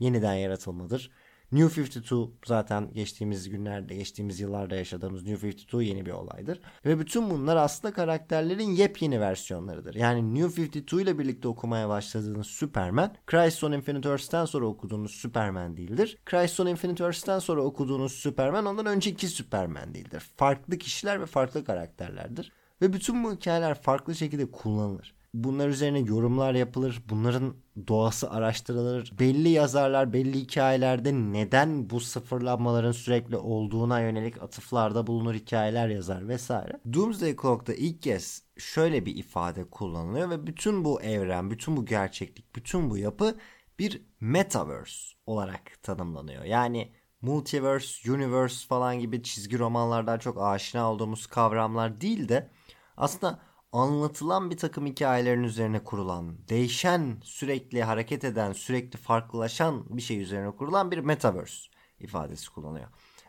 yeniden 0.00 0.34
yaratılmadır. 0.34 1.10
New 1.54 1.82
52 1.82 2.14
zaten 2.46 2.92
geçtiğimiz 2.92 3.48
günlerde, 3.48 3.94
geçtiğimiz 3.94 4.40
yıllarda 4.40 4.76
yaşadığımız 4.76 5.22
New 5.22 5.48
52 5.48 5.76
yeni 5.76 6.06
bir 6.06 6.10
olaydır. 6.10 6.60
Ve 6.84 6.98
bütün 6.98 7.30
bunlar 7.30 7.56
aslında 7.56 7.94
karakterlerin 7.94 8.70
yepyeni 8.70 9.20
versiyonlarıdır. 9.20 9.94
Yani 9.94 10.34
New 10.34 10.62
52 10.62 10.96
ile 10.96 11.18
birlikte 11.18 11.48
okumaya 11.48 11.88
başladığınız 11.88 12.46
Superman, 12.46 13.14
Crisis 13.30 13.64
on 13.64 13.72
Infinite 13.72 14.08
Earths'ten 14.08 14.44
sonra 14.44 14.66
okuduğunuz 14.66 15.10
Superman 15.10 15.76
değildir. 15.76 16.18
Crisis 16.30 16.60
on 16.60 16.66
Infinite 16.66 17.04
Earths'ten 17.04 17.38
sonra 17.38 17.62
okuduğunuz 17.62 18.12
Superman 18.12 18.66
ondan 18.66 18.86
önceki 18.86 19.28
Superman 19.28 19.94
değildir. 19.94 20.22
Farklı 20.36 20.78
kişiler 20.78 21.20
ve 21.20 21.26
farklı 21.26 21.64
karakterlerdir. 21.64 22.52
Ve 22.82 22.92
bütün 22.92 23.24
bu 23.24 23.32
hikayeler 23.32 23.82
farklı 23.82 24.14
şekilde 24.14 24.50
kullanılır 24.50 25.14
bunlar 25.34 25.68
üzerine 25.68 25.98
yorumlar 25.98 26.54
yapılır. 26.54 27.02
Bunların 27.08 27.54
doğası 27.88 28.30
araştırılır. 28.30 29.12
Belli 29.18 29.48
yazarlar 29.48 30.12
belli 30.12 30.40
hikayelerde 30.40 31.12
neden 31.12 31.90
bu 31.90 32.00
sıfırlanmaların 32.00 32.92
sürekli 32.92 33.36
olduğuna 33.36 34.00
yönelik 34.00 34.42
atıflarda 34.42 35.06
bulunur 35.06 35.34
hikayeler 35.34 35.88
yazar 35.88 36.28
vesaire. 36.28 36.80
Doomsday 36.92 37.36
Clock'ta 37.42 37.74
ilk 37.74 38.02
kez 38.02 38.42
şöyle 38.56 39.06
bir 39.06 39.16
ifade 39.16 39.64
kullanılıyor 39.70 40.30
ve 40.30 40.46
bütün 40.46 40.84
bu 40.84 41.02
evren, 41.02 41.50
bütün 41.50 41.76
bu 41.76 41.84
gerçeklik, 41.86 42.56
bütün 42.56 42.90
bu 42.90 42.98
yapı 42.98 43.36
bir 43.78 44.02
metaverse 44.20 45.16
olarak 45.26 45.82
tanımlanıyor. 45.82 46.44
Yani 46.44 46.92
multiverse, 47.20 48.12
universe 48.12 48.66
falan 48.66 48.98
gibi 48.98 49.22
çizgi 49.22 49.58
romanlardan 49.58 50.18
çok 50.18 50.42
aşina 50.42 50.92
olduğumuz 50.92 51.26
kavramlar 51.26 52.00
değil 52.00 52.28
de 52.28 52.50
aslında 52.96 53.38
anlatılan 53.74 54.50
bir 54.50 54.56
takım 54.56 54.86
hikayelerin 54.86 55.42
üzerine 55.42 55.84
kurulan, 55.84 56.48
değişen, 56.48 57.16
sürekli 57.22 57.82
hareket 57.82 58.24
eden, 58.24 58.52
sürekli 58.52 58.96
farklılaşan 58.96 59.96
bir 59.96 60.02
şey 60.02 60.20
üzerine 60.20 60.50
kurulan 60.50 60.90
bir 60.90 60.98
metaverse 60.98 61.70
ifadesi 62.00 62.50
kullanıyor. 62.50 62.88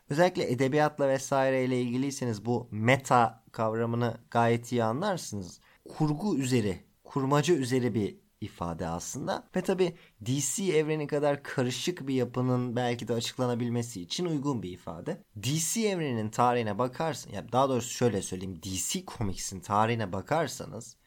Özellikle 0.10 0.52
edebiyatla 0.52 1.08
vesaireyle 1.10 1.82
ilgiliyseniz 1.82 2.46
bu 2.46 2.68
meta 2.72 3.44
kavramını 3.52 4.18
gayet 4.32 4.72
iyi 4.72 4.84
anlarsınız. 4.84 5.60
Kurgu 5.90 6.38
üzeri, 6.38 6.84
kurmaca 7.04 7.56
üzeri 7.56 7.94
bir 7.94 8.25
ifade 8.42 8.88
aslında. 8.88 9.48
Ve 9.56 9.62
tabi 9.62 9.96
DC 10.26 10.64
evreni 10.64 11.08
kadar 11.08 11.44
karışık 11.44 12.08
bir 12.08 12.14
yapının 12.14 12.76
belki 12.76 13.08
de 13.08 13.14
açıklanabilmesi 13.14 14.02
için 14.02 14.26
uygun 14.26 14.64
bir 14.64 14.72
ifade. 14.72 15.24
DC 15.44 15.82
evreninin 15.82 16.30
tarihine 16.30 16.78
bakarsın, 16.78 17.32
ya 17.32 17.52
daha 17.52 17.70
doğrusu 17.70 17.90
şöyle 17.90 18.22
söyleyeyim. 18.22 18.62
DC 18.64 19.06
Comics'in 19.06 19.60
tarihine 19.60 20.14
bakarsanız 20.14 20.98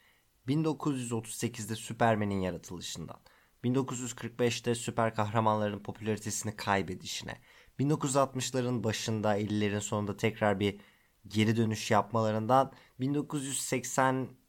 1938'de 0.48 1.76
Superman'in 1.76 2.40
yaratılışından, 2.40 3.20
1945'te 3.64 4.74
süper 4.74 5.14
kahramanların 5.14 5.82
popülaritesini 5.82 6.56
kaybedişine, 6.56 7.40
1960'ların 7.80 8.84
başında 8.84 9.38
50'lerin 9.38 9.80
sonunda 9.80 10.16
tekrar 10.16 10.60
bir 10.60 10.80
geri 11.28 11.56
dönüş 11.56 11.90
yapmalarından 11.90 12.72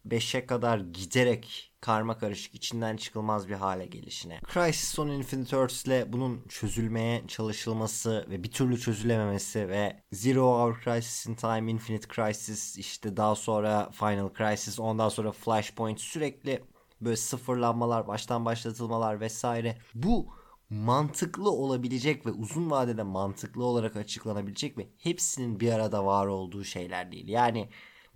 1985'e 0.08 0.46
kadar 0.46 0.80
giderek 0.80 1.72
karma 1.82 2.18
karışık 2.18 2.56
içinden 2.56 2.98
çıkılmaz 2.98 3.50
bir 3.50 3.54
hale 3.54 3.86
gelişine. 3.86 4.40
Crisis 4.54 5.00
on 5.00 5.08
Infinite 5.08 5.58
Earths 5.58 5.86
ile 5.86 6.14
bunun 6.14 6.42
çözülmeye 6.50 7.28
çalışılması 7.28 8.26
ve 8.30 8.44
bir 8.44 8.52
türlü 8.52 8.80
çözülememesi 8.80 9.70
ve 9.70 10.04
Zero 10.12 10.44
Hour 10.44 10.82
Crisis 10.84 11.26
in 11.26 11.36
Time, 11.36 11.72
Infinite 11.72 12.08
Crisis 12.16 12.78
işte 12.78 13.18
daha 13.18 13.36
sonra 13.36 13.90
Final 13.92 14.30
Crisis 14.38 14.80
ondan 14.80 15.10
sonra 15.10 15.32
Flashpoint 15.32 16.00
sürekli 16.00 16.64
böyle 17.02 17.16
sıfırlanmalar, 17.16 18.08
baştan 18.08 18.46
başlatılmalar 18.46 19.20
vesaire. 19.20 19.78
Bu 19.94 20.28
mantıklı 20.70 21.52
olabilecek 21.52 22.26
ve 22.26 22.32
uzun 22.32 22.72
vadede 22.72 23.04
mantıklı 23.04 23.64
olarak 23.66 23.96
açıklanabilecek 23.96 24.78
ve 24.78 24.90
hepsinin 24.98 25.60
bir 25.60 25.72
arada 25.72 26.06
var 26.06 26.28
olduğu 26.28 26.64
şeyler 26.64 27.12
değil. 27.12 27.28
Yani 27.28 27.70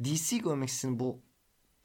DC 0.03 0.39
Comics'in 0.39 0.99
bu 0.99 1.21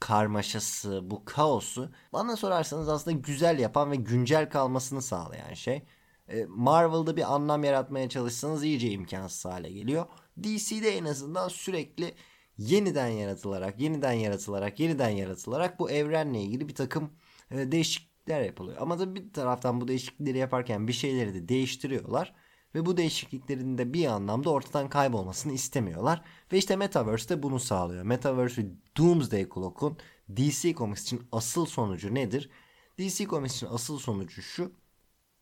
karmaşası, 0.01 1.11
bu 1.11 1.25
kaosu 1.25 1.91
bana 2.13 2.37
sorarsanız 2.37 2.89
aslında 2.89 3.17
güzel 3.17 3.59
yapan 3.59 3.91
ve 3.91 3.97
güncel 3.97 4.51
kalmasını 4.51 5.03
sağlayan 5.03 5.55
şey. 5.55 5.83
E, 6.29 6.45
Marvel'da 6.49 7.17
bir 7.17 7.35
anlam 7.35 7.65
yaratmaya 7.65 8.09
çalışsanız 8.09 8.65
iyice 8.65 8.91
imkansız 8.91 9.45
hale 9.45 9.71
geliyor. 9.73 10.07
DC'de 10.43 10.97
en 10.97 11.05
azından 11.05 11.49
sürekli 11.49 12.15
yeniden 12.59 13.09
yaratılarak, 13.09 13.81
yeniden 13.81 14.13
yaratılarak, 14.13 14.81
yeniden 14.81 15.11
yaratılarak 15.11 15.79
bu 15.79 15.91
evrenle 15.91 16.43
ilgili 16.43 16.69
bir 16.69 16.75
takım 16.75 17.11
e, 17.51 17.73
değişiklikler 17.73 18.43
yapılıyor. 18.43 18.77
Ama 18.81 18.99
da 18.99 19.15
bir 19.15 19.33
taraftan 19.33 19.81
bu 19.81 19.89
değişiklikleri 19.89 20.39
yaparken 20.39 20.89
bir 20.89 20.93
şeyleri 20.93 21.35
de 21.35 21.49
değiştiriyorlar. 21.49 22.35
Ve 22.75 22.87
bu 22.87 22.97
değişikliklerin 22.97 23.79
de 23.79 23.93
bir 23.93 24.07
anlamda 24.07 24.51
ortadan 24.51 24.89
kaybolmasını 24.89 25.53
istemiyorlar. 25.53 26.23
Ve 26.53 26.59
işte 26.59 26.77
Metaverse 26.77 27.29
de 27.29 27.43
bunu 27.43 27.61
sağlıyor. 27.61 28.03
Metaverse 28.03 28.63
ve 28.63 28.67
Doomsday 28.97 29.49
Clock'un 29.55 29.99
DC 30.37 30.75
Comics 30.75 31.03
için 31.03 31.23
asıl 31.33 31.67
sonucu 31.67 32.15
nedir? 32.15 32.51
DC 32.99 33.25
Comics 33.25 33.57
için 33.57 33.67
asıl 33.71 33.99
sonucu 33.99 34.43
şu. 34.43 34.73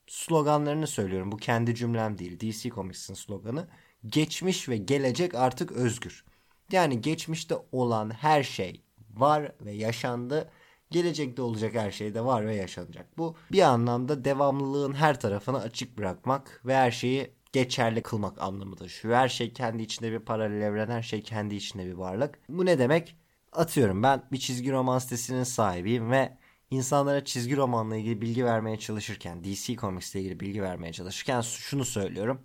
Sloganlarını 0.06 0.86
söylüyorum. 0.86 1.32
Bu 1.32 1.36
kendi 1.36 1.74
cümlem 1.74 2.18
değil. 2.18 2.40
DC 2.40 2.70
Comics'in 2.70 3.14
sloganı. 3.14 3.68
Geçmiş 4.06 4.68
ve 4.68 4.76
gelecek 4.76 5.34
artık 5.34 5.72
özgür. 5.72 6.24
Yani 6.72 7.00
geçmişte 7.00 7.54
olan 7.72 8.10
her 8.10 8.42
şey 8.42 8.82
var 9.10 9.52
ve 9.60 9.72
yaşandı. 9.72 10.50
Gelecekte 10.90 11.42
olacak 11.42 11.74
her 11.74 11.90
şey 11.90 12.14
de 12.14 12.24
var 12.24 12.46
ve 12.46 12.54
yaşanacak. 12.54 13.18
Bu 13.18 13.36
bir 13.52 13.62
anlamda 13.62 14.24
devamlılığın 14.24 14.92
her 14.92 15.20
tarafını 15.20 15.60
açık 15.60 15.98
bırakmak 15.98 16.62
ve 16.64 16.74
her 16.74 16.90
şeyi 16.90 17.30
geçerli 17.52 18.02
kılmak 18.02 18.42
anlamıdır. 18.42 18.88
Şu 18.88 19.14
her 19.14 19.28
şey 19.28 19.52
kendi 19.52 19.82
içinde 19.82 20.12
bir 20.12 20.18
paralel 20.18 20.60
evren, 20.60 20.88
her 20.90 21.02
şey 21.02 21.22
kendi 21.22 21.54
içinde 21.54 21.86
bir 21.86 21.92
varlık. 21.92 22.38
Bu 22.48 22.66
ne 22.66 22.78
demek? 22.78 23.16
Atıyorum 23.52 24.02
ben 24.02 24.22
bir 24.32 24.38
çizgi 24.38 24.72
roman 24.72 24.98
sitesinin 24.98 25.44
sahibiyim 25.44 26.10
ve 26.10 26.38
insanlara 26.70 27.24
çizgi 27.24 27.56
romanla 27.56 27.96
ilgili 27.96 28.22
bilgi 28.22 28.44
vermeye 28.44 28.78
çalışırken, 28.78 29.44
DC 29.44 29.76
Comics 29.76 30.14
ile 30.14 30.22
ilgili 30.22 30.40
bilgi 30.40 30.62
vermeye 30.62 30.92
çalışırken 30.92 31.40
şunu 31.40 31.84
söylüyorum. 31.84 32.40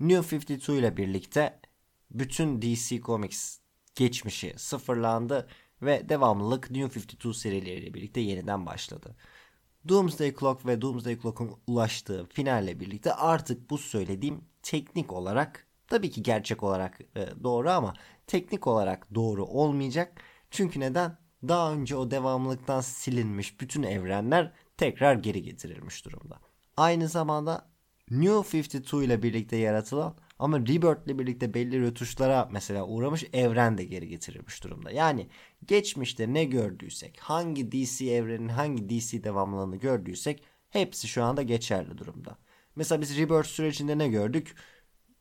New 0.00 0.36
52 0.36 0.72
ile 0.72 0.96
birlikte 0.96 1.60
bütün 2.10 2.62
DC 2.62 3.00
Comics 3.00 3.58
geçmişi 3.94 4.54
sıfırlandı 4.56 5.48
ve 5.82 6.08
devamlılık 6.08 6.70
New 6.70 7.00
52 7.00 7.40
serileriyle 7.40 7.94
birlikte 7.94 8.20
yeniden 8.20 8.66
başladı. 8.66 9.16
Doomsday 9.88 10.34
Clock 10.34 10.66
ve 10.66 10.80
Doomsday 10.80 11.20
Clock'un 11.20 11.50
ulaştığı 11.66 12.26
finalle 12.26 12.80
birlikte 12.80 13.14
artık 13.14 13.70
bu 13.70 13.78
söylediğim 13.78 14.44
teknik 14.62 15.12
olarak 15.12 15.66
tabii 15.88 16.10
ki 16.10 16.22
gerçek 16.22 16.62
olarak 16.62 17.00
e, 17.16 17.28
doğru 17.44 17.70
ama 17.70 17.94
teknik 18.26 18.66
olarak 18.66 19.14
doğru 19.14 19.44
olmayacak. 19.44 20.20
Çünkü 20.50 20.80
neden? 20.80 21.26
daha 21.48 21.72
önce 21.72 21.96
o 21.96 22.10
devamlılıktan 22.10 22.80
silinmiş 22.80 23.60
bütün 23.60 23.82
evrenler 23.82 24.52
tekrar 24.76 25.14
geri 25.14 25.42
getirilmiş 25.42 26.04
durumda. 26.04 26.40
Aynı 26.76 27.08
zamanda 27.08 27.68
New 28.10 28.58
52 28.58 28.96
ile 28.96 29.22
birlikte 29.22 29.56
yaratılan 29.56 30.16
ama 30.38 30.60
Rebirth 30.60 31.06
ile 31.06 31.18
birlikte 31.18 31.54
belli 31.54 31.80
rötuşlara 31.80 32.48
mesela 32.52 32.86
uğramış 32.86 33.24
evren 33.32 33.78
de 33.78 33.84
geri 33.84 34.08
getirilmiş 34.08 34.64
durumda. 34.64 34.90
Yani 34.90 35.28
geçmişte 35.66 36.34
ne 36.34 36.44
gördüysek, 36.44 37.20
hangi 37.20 37.72
DC 37.72 38.06
evrenin 38.06 38.48
hangi 38.48 38.88
DC 38.88 39.24
devamlılığını 39.24 39.76
gördüysek 39.76 40.42
hepsi 40.70 41.08
şu 41.08 41.24
anda 41.24 41.42
geçerli 41.42 41.98
durumda. 41.98 42.38
Mesela 42.76 43.00
biz 43.00 43.18
Rebirth 43.18 43.48
sürecinde 43.48 43.98
ne 43.98 44.08
gördük? 44.08 44.54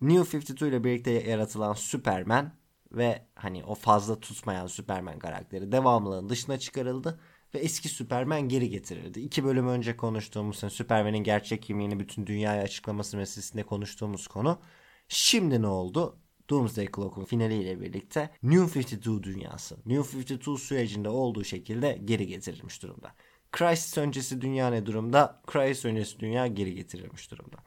New 0.02 0.38
52 0.38 0.68
ile 0.68 0.84
birlikte 0.84 1.12
yaratılan 1.12 1.74
Superman 1.74 2.52
ve 2.92 3.28
hani 3.36 3.64
o 3.64 3.76
fazla 3.76 4.20
tutmayan 4.20 4.68
Superman 4.68 5.20
karakteri 5.20 5.72
devamlılığın 5.72 6.30
dışına 6.30 6.60
çıkarıldı 6.60 7.20
ve 7.56 7.60
eski 7.60 7.90
Superman 7.90 8.42
geri 8.42 8.70
getirildi. 8.70 9.20
İki 9.20 9.44
bölüm 9.44 9.68
önce 9.68 9.98
konuştuğumuz 9.98 10.64
yani 10.64 10.72
Superman'in 10.72 11.24
gerçek 11.24 11.64
kimliğini 11.64 12.00
bütün 12.00 12.28
dünyaya 12.28 12.64
açıklaması 12.64 13.18
meselesinde 13.18 13.64
konuştuğumuz 13.64 14.28
konu. 14.28 14.60
Şimdi 15.08 15.62
ne 15.62 15.68
oldu? 15.68 16.18
Doomsday 16.50 16.88
Clock'un 16.96 17.26
finaliyle 17.26 17.82
birlikte 17.82 18.30
New 18.44 18.80
52 18.80 19.24
dünyası, 19.24 19.78
New 19.86 20.18
52 20.18 20.60
sürecinde 20.62 21.10
olduğu 21.10 21.44
şekilde 21.44 22.00
geri 22.06 22.28
getirilmiş 22.28 22.84
durumda. 22.84 23.14
Crisis 23.58 23.98
öncesi 23.98 24.42
dünya 24.42 24.70
ne 24.70 24.86
durumda? 24.86 25.42
Crisis 25.52 25.86
öncesi 25.86 26.20
dünya 26.20 26.48
geri 26.48 26.76
getirilmiş 26.76 27.32
durumda. 27.32 27.58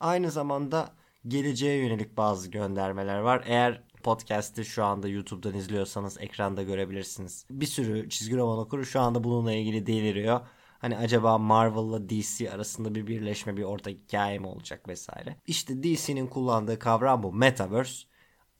Aynı 0.00 0.30
zamanda 0.30 0.94
geleceğe 1.28 1.76
yönelik 1.76 2.16
bazı 2.16 2.50
göndermeler 2.50 3.18
var. 3.18 3.44
Eğer 3.46 3.82
podcast'i 4.02 4.64
şu 4.64 4.84
anda 4.84 5.08
YouTube'dan 5.08 5.54
izliyorsanız 5.54 6.20
ekranda 6.20 6.62
görebilirsiniz. 6.62 7.46
Bir 7.50 7.66
sürü 7.66 8.08
çizgi 8.08 8.36
roman 8.36 8.58
okuru 8.58 8.84
şu 8.84 9.00
anda 9.00 9.24
bununla 9.24 9.52
ilgili 9.52 9.86
deliriyor. 9.86 10.40
Hani 10.84 10.96
acaba 10.96 11.38
Marvel'la 11.38 12.08
DC 12.08 12.50
arasında 12.50 12.94
bir 12.94 13.06
birleşme, 13.06 13.56
bir 13.56 13.62
ortak 13.62 13.94
hikaye 13.94 14.38
mi 14.38 14.46
olacak 14.46 14.88
vesaire. 14.88 15.36
İşte 15.46 15.82
DC'nin 15.82 16.26
kullandığı 16.26 16.78
kavram 16.78 17.22
bu 17.22 17.32
Metaverse. 17.32 18.06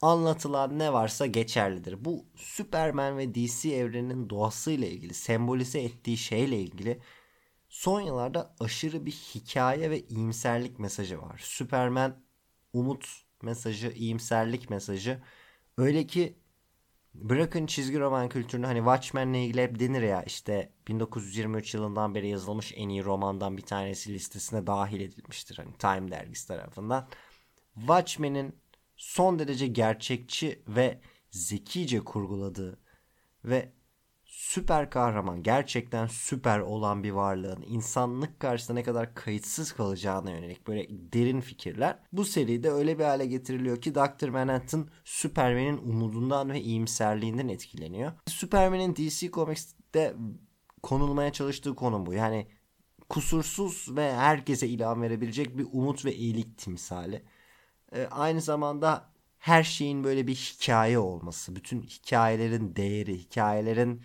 Anlatılan 0.03 0.79
ne 0.79 0.93
varsa 0.93 1.27
geçerlidir. 1.27 2.05
Bu 2.05 2.27
Superman 2.37 3.19
ve 3.19 3.35
DC 3.35 3.71
evreninin 3.77 4.31
doğasıyla 4.31 4.87
ilgili, 4.89 5.15
sembolize 5.15 5.81
ettiği 5.81 6.17
şeyle 6.17 6.61
ilgili 6.61 7.01
son 7.69 8.01
yıllarda 8.01 8.55
aşırı 8.61 9.07
bir 9.07 9.13
hikaye 9.13 9.91
ve 9.91 10.01
iyimserlik 10.01 10.79
mesajı 10.79 11.23
var. 11.23 11.41
Superman 11.45 12.23
umut 12.73 13.07
mesajı, 13.43 13.89
iyimserlik 13.89 14.71
mesajı. 14.71 15.23
Öyle 15.79 16.07
ki 16.07 16.39
bırakın 17.15 17.67
çizgi 17.67 18.01
roman 18.01 18.29
kültürünü 18.29 18.67
hani 18.67 18.79
Watchmen'le 18.79 19.35
ilgili 19.35 19.63
hep 19.63 19.81
denir 19.81 20.03
ya 20.03 20.23
işte 20.23 20.73
1923 20.89 21.75
yılından 21.75 22.15
beri 22.15 22.29
yazılmış 22.29 22.73
en 22.77 22.89
iyi 22.89 23.05
romandan 23.05 23.57
bir 23.57 23.63
tanesi 23.63 24.15
listesine 24.15 24.67
dahil 24.67 25.01
edilmiştir 25.01 25.57
hani 25.57 25.73
Time 25.73 26.11
dergisi 26.11 26.49
tarafından. 26.49 27.09
Watchmen'in 27.75 28.57
son 28.97 29.39
derece 29.39 29.67
gerçekçi 29.67 30.63
ve 30.69 31.01
zekice 31.31 32.01
kurguladığı 32.01 32.79
ve 33.45 33.73
süper 34.45 34.91
kahraman 34.91 35.43
gerçekten 35.43 36.07
süper 36.07 36.59
olan 36.59 37.03
bir 37.03 37.11
varlığın 37.11 37.65
insanlık 37.67 38.41
karşısında 38.41 38.79
ne 38.79 38.83
kadar 38.83 39.15
kayıtsız 39.15 39.73
kalacağına 39.73 40.31
yönelik 40.31 40.67
böyle 40.67 40.87
derin 40.91 41.41
fikirler 41.41 41.99
bu 42.13 42.25
seride 42.25 42.71
öyle 42.71 42.99
bir 42.99 43.05
hale 43.05 43.27
getiriliyor 43.27 43.81
ki 43.81 43.95
Dr. 43.95 44.29
Manhattan 44.29 44.89
Superman'in 45.05 45.79
umudundan 45.79 46.51
ve 46.51 46.61
iyimserliğinden 46.61 47.49
etkileniyor. 47.49 48.13
Superman'in 48.27 48.97
DC 48.97 49.31
Comics'te 49.31 50.15
konulmaya 50.83 51.33
çalıştığı 51.33 51.75
konu 51.75 52.07
bu. 52.07 52.13
Yani 52.13 52.47
kusursuz 53.09 53.97
ve 53.97 54.15
herkese 54.15 54.69
ilham 54.69 55.03
verebilecek 55.03 55.59
bir 55.59 55.67
umut 55.73 56.05
ve 56.05 56.15
iyilik 56.15 56.59
timsali. 56.59 57.23
Ee, 57.93 58.07
aynı 58.11 58.41
zamanda 58.41 59.11
her 59.39 59.63
şeyin 59.63 60.05
böyle 60.05 60.27
bir 60.27 60.35
hikaye 60.35 60.99
olması, 60.99 61.57
bütün 61.57 61.83
hikayelerin 61.83 62.77
değeri, 62.77 63.19
hikayelerin 63.19 64.03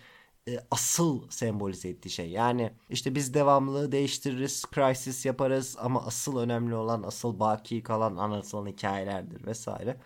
e, 0.50 0.66
asıl 0.70 1.30
sembolize 1.30 1.88
ettiği 1.88 2.10
şey. 2.10 2.30
Yani 2.30 2.72
işte 2.90 3.14
biz 3.14 3.34
devamlılığı 3.34 3.92
değiştiririz, 3.92 4.64
crisis 4.74 5.26
yaparız 5.26 5.76
ama 5.80 6.06
asıl 6.06 6.38
önemli 6.38 6.74
olan, 6.74 7.02
asıl 7.02 7.40
baki 7.40 7.82
kalan 7.82 8.16
anlatılan 8.16 8.66
hikayelerdir 8.66 9.46
vesaire. 9.46 9.96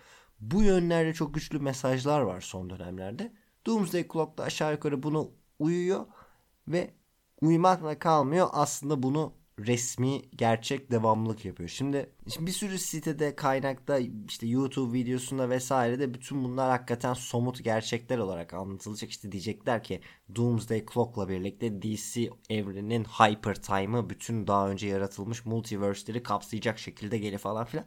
Bu 0.41 0.63
yönlerde 0.63 1.15
çok 1.15 1.35
güçlü 1.35 1.59
mesajlar 1.59 2.21
var 2.21 2.41
son 2.41 2.71
dönemlerde. 2.71 3.33
Doomsday 3.67 4.09
Clock 4.13 4.39
da 4.39 4.43
aşağı 4.45 4.73
yukarı 4.73 5.03
bunu 5.03 5.31
uyuyor 5.59 6.07
ve 6.69 6.95
uyumakla 7.41 7.99
kalmıyor. 7.99 8.49
Aslında 8.53 9.03
bunu 9.03 9.33
resmi 9.59 10.23
gerçek 10.31 10.91
devamlılık 10.91 11.45
yapıyor. 11.45 11.69
Şimdi, 11.69 12.11
şimdi 12.35 12.47
bir 12.47 12.53
sürü 12.53 12.79
sitede 12.79 13.37
kaynakta 13.37 13.99
işte 14.29 14.47
YouTube 14.47 14.99
videosunda 14.99 15.51
vesaire 15.51 15.99
de 15.99 16.15
bütün 16.15 16.45
bunlar 16.45 16.71
hakikaten 16.71 17.15
somut 17.15 17.65
gerçekler 17.65 18.19
olarak 18.19 18.55
anlatılacak. 18.55 19.11
İşte 19.11 19.33
diyecekler 19.33 19.85
ki 19.85 20.01
Doomsday 20.37 20.85
Clock'la 20.95 21.29
birlikte 21.29 21.83
DC 21.83 22.31
evrenin 22.51 23.05
Hyper 23.05 23.55
Time'ı 23.55 24.11
bütün 24.11 24.47
daha 24.47 24.69
önce 24.69 24.87
yaratılmış 24.89 25.45
multiverse'leri 25.45 26.23
kapsayacak 26.23 26.79
şekilde 26.79 27.19
gelir 27.19 27.39
falan 27.39 27.65
filan. 27.65 27.87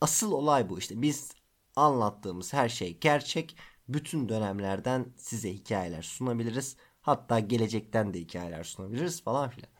Asıl 0.00 0.32
olay 0.32 0.68
bu 0.68 0.78
işte 0.78 1.02
biz 1.02 1.34
anlattığımız 1.76 2.52
her 2.52 2.68
şey 2.68 2.98
gerçek. 2.98 3.56
Bütün 3.88 4.28
dönemlerden 4.28 5.06
size 5.16 5.52
hikayeler 5.54 6.02
sunabiliriz. 6.02 6.76
Hatta 7.02 7.40
gelecekten 7.40 8.14
de 8.14 8.20
hikayeler 8.20 8.64
sunabiliriz 8.64 9.22
falan 9.22 9.50
filan. 9.50 9.73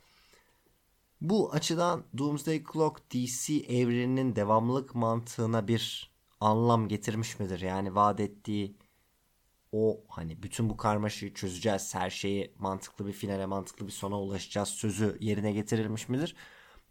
Bu 1.24 1.52
açıdan 1.52 2.04
Doomsday 2.18 2.62
Clock 2.72 3.10
DC 3.10 3.54
evreninin 3.54 4.36
devamlılık 4.36 4.94
mantığına 4.94 5.68
bir 5.68 6.12
anlam 6.40 6.88
getirmiş 6.88 7.40
midir? 7.40 7.60
Yani 7.60 7.94
vaat 7.94 8.20
ettiği 8.20 8.76
o 9.72 10.04
hani 10.08 10.42
bütün 10.42 10.70
bu 10.70 10.76
karmaşayı 10.76 11.34
çözeceğiz, 11.34 11.94
her 11.94 12.10
şeyi 12.10 12.54
mantıklı 12.58 13.06
bir 13.06 13.12
finale, 13.12 13.46
mantıklı 13.46 13.86
bir 13.86 13.92
sona 13.92 14.20
ulaşacağız 14.20 14.68
sözü 14.68 15.16
yerine 15.20 15.52
getirilmiş 15.52 16.08
midir? 16.08 16.36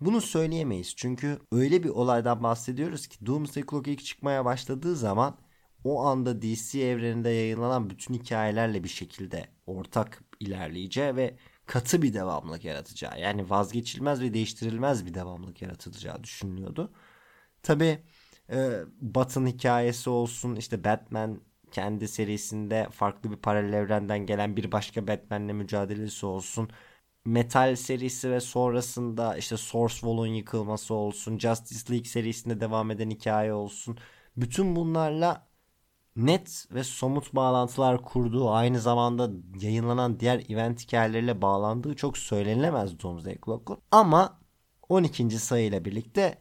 Bunu 0.02 0.22
söyleyemeyiz. 0.22 0.96
Çünkü 0.96 1.40
öyle 1.52 1.84
bir 1.84 1.90
olaydan 1.90 2.44
bahsediyoruz 2.44 3.08
ki 3.08 3.26
Doomsday 3.26 3.64
Clock 3.70 3.88
ilk 3.88 4.06
çıkmaya 4.06 4.46
başladığı 4.46 4.96
zaman 4.96 5.38
o 5.84 6.04
anda 6.06 6.42
DC 6.42 6.82
evreninde 6.82 7.30
yayınlanan 7.30 7.90
bütün 7.90 8.14
hikayelerle 8.14 8.84
bir 8.84 8.90
şekilde 8.90 9.48
ortak 9.68 10.24
ilerleyeceği 10.40 11.16
ve 11.16 11.38
katı 11.66 12.02
bir 12.02 12.14
devamlık 12.14 12.66
yaratacağı 12.66 13.20
yani 13.20 13.50
vazgeçilmez 13.50 14.22
ve 14.22 14.34
değiştirilmez 14.34 15.06
bir 15.06 15.14
devamlık 15.14 15.62
yaratılacağı 15.62 16.24
düşünülüyordu. 16.24 16.94
Tabi 17.64 18.04
e, 18.50 18.80
Batın 19.02 19.48
hikayesi 19.48 20.10
olsun 20.10 20.56
işte 20.56 20.84
Batman 20.84 21.42
kendi 21.72 22.08
serisinde 22.08 22.88
farklı 22.92 23.32
bir 23.32 23.38
paralel 23.38 23.74
evrenden 23.74 24.20
gelen 24.26 24.58
bir 24.58 24.72
başka 24.72 25.08
Batman'le 25.08 25.54
mücadelesi 25.54 26.26
olsun. 26.26 26.70
Metal 27.26 27.76
serisi 27.76 28.32
ve 28.32 28.40
sonrasında 28.40 29.38
işte 29.38 29.58
Source 29.58 29.94
Wall'un 29.94 30.28
yıkılması 30.28 30.94
olsun. 30.94 31.40
Justice 31.40 31.94
League 31.94 32.06
serisinde 32.06 32.60
devam 32.60 32.92
eden 32.92 33.10
hikaye 33.10 33.54
olsun. 33.54 33.98
Bütün 34.38 34.76
bunlarla 34.76 35.48
net 36.16 36.68
ve 36.72 36.84
somut 36.84 37.36
bağlantılar 37.36 38.02
kurduğu 38.02 38.50
aynı 38.50 38.80
zamanda 38.80 39.30
yayınlanan 39.62 40.20
diğer 40.20 40.44
event 40.50 40.82
hikayeleriyle 40.82 41.42
bağlandığı 41.42 41.96
çok 41.96 42.18
söylenilemez 42.18 43.00
Doomsday 43.00 43.38
Clock'un. 43.46 43.78
Ama 43.92 44.40
12. 44.90 45.30
sayıyla 45.40 45.86
birlikte 45.86 46.38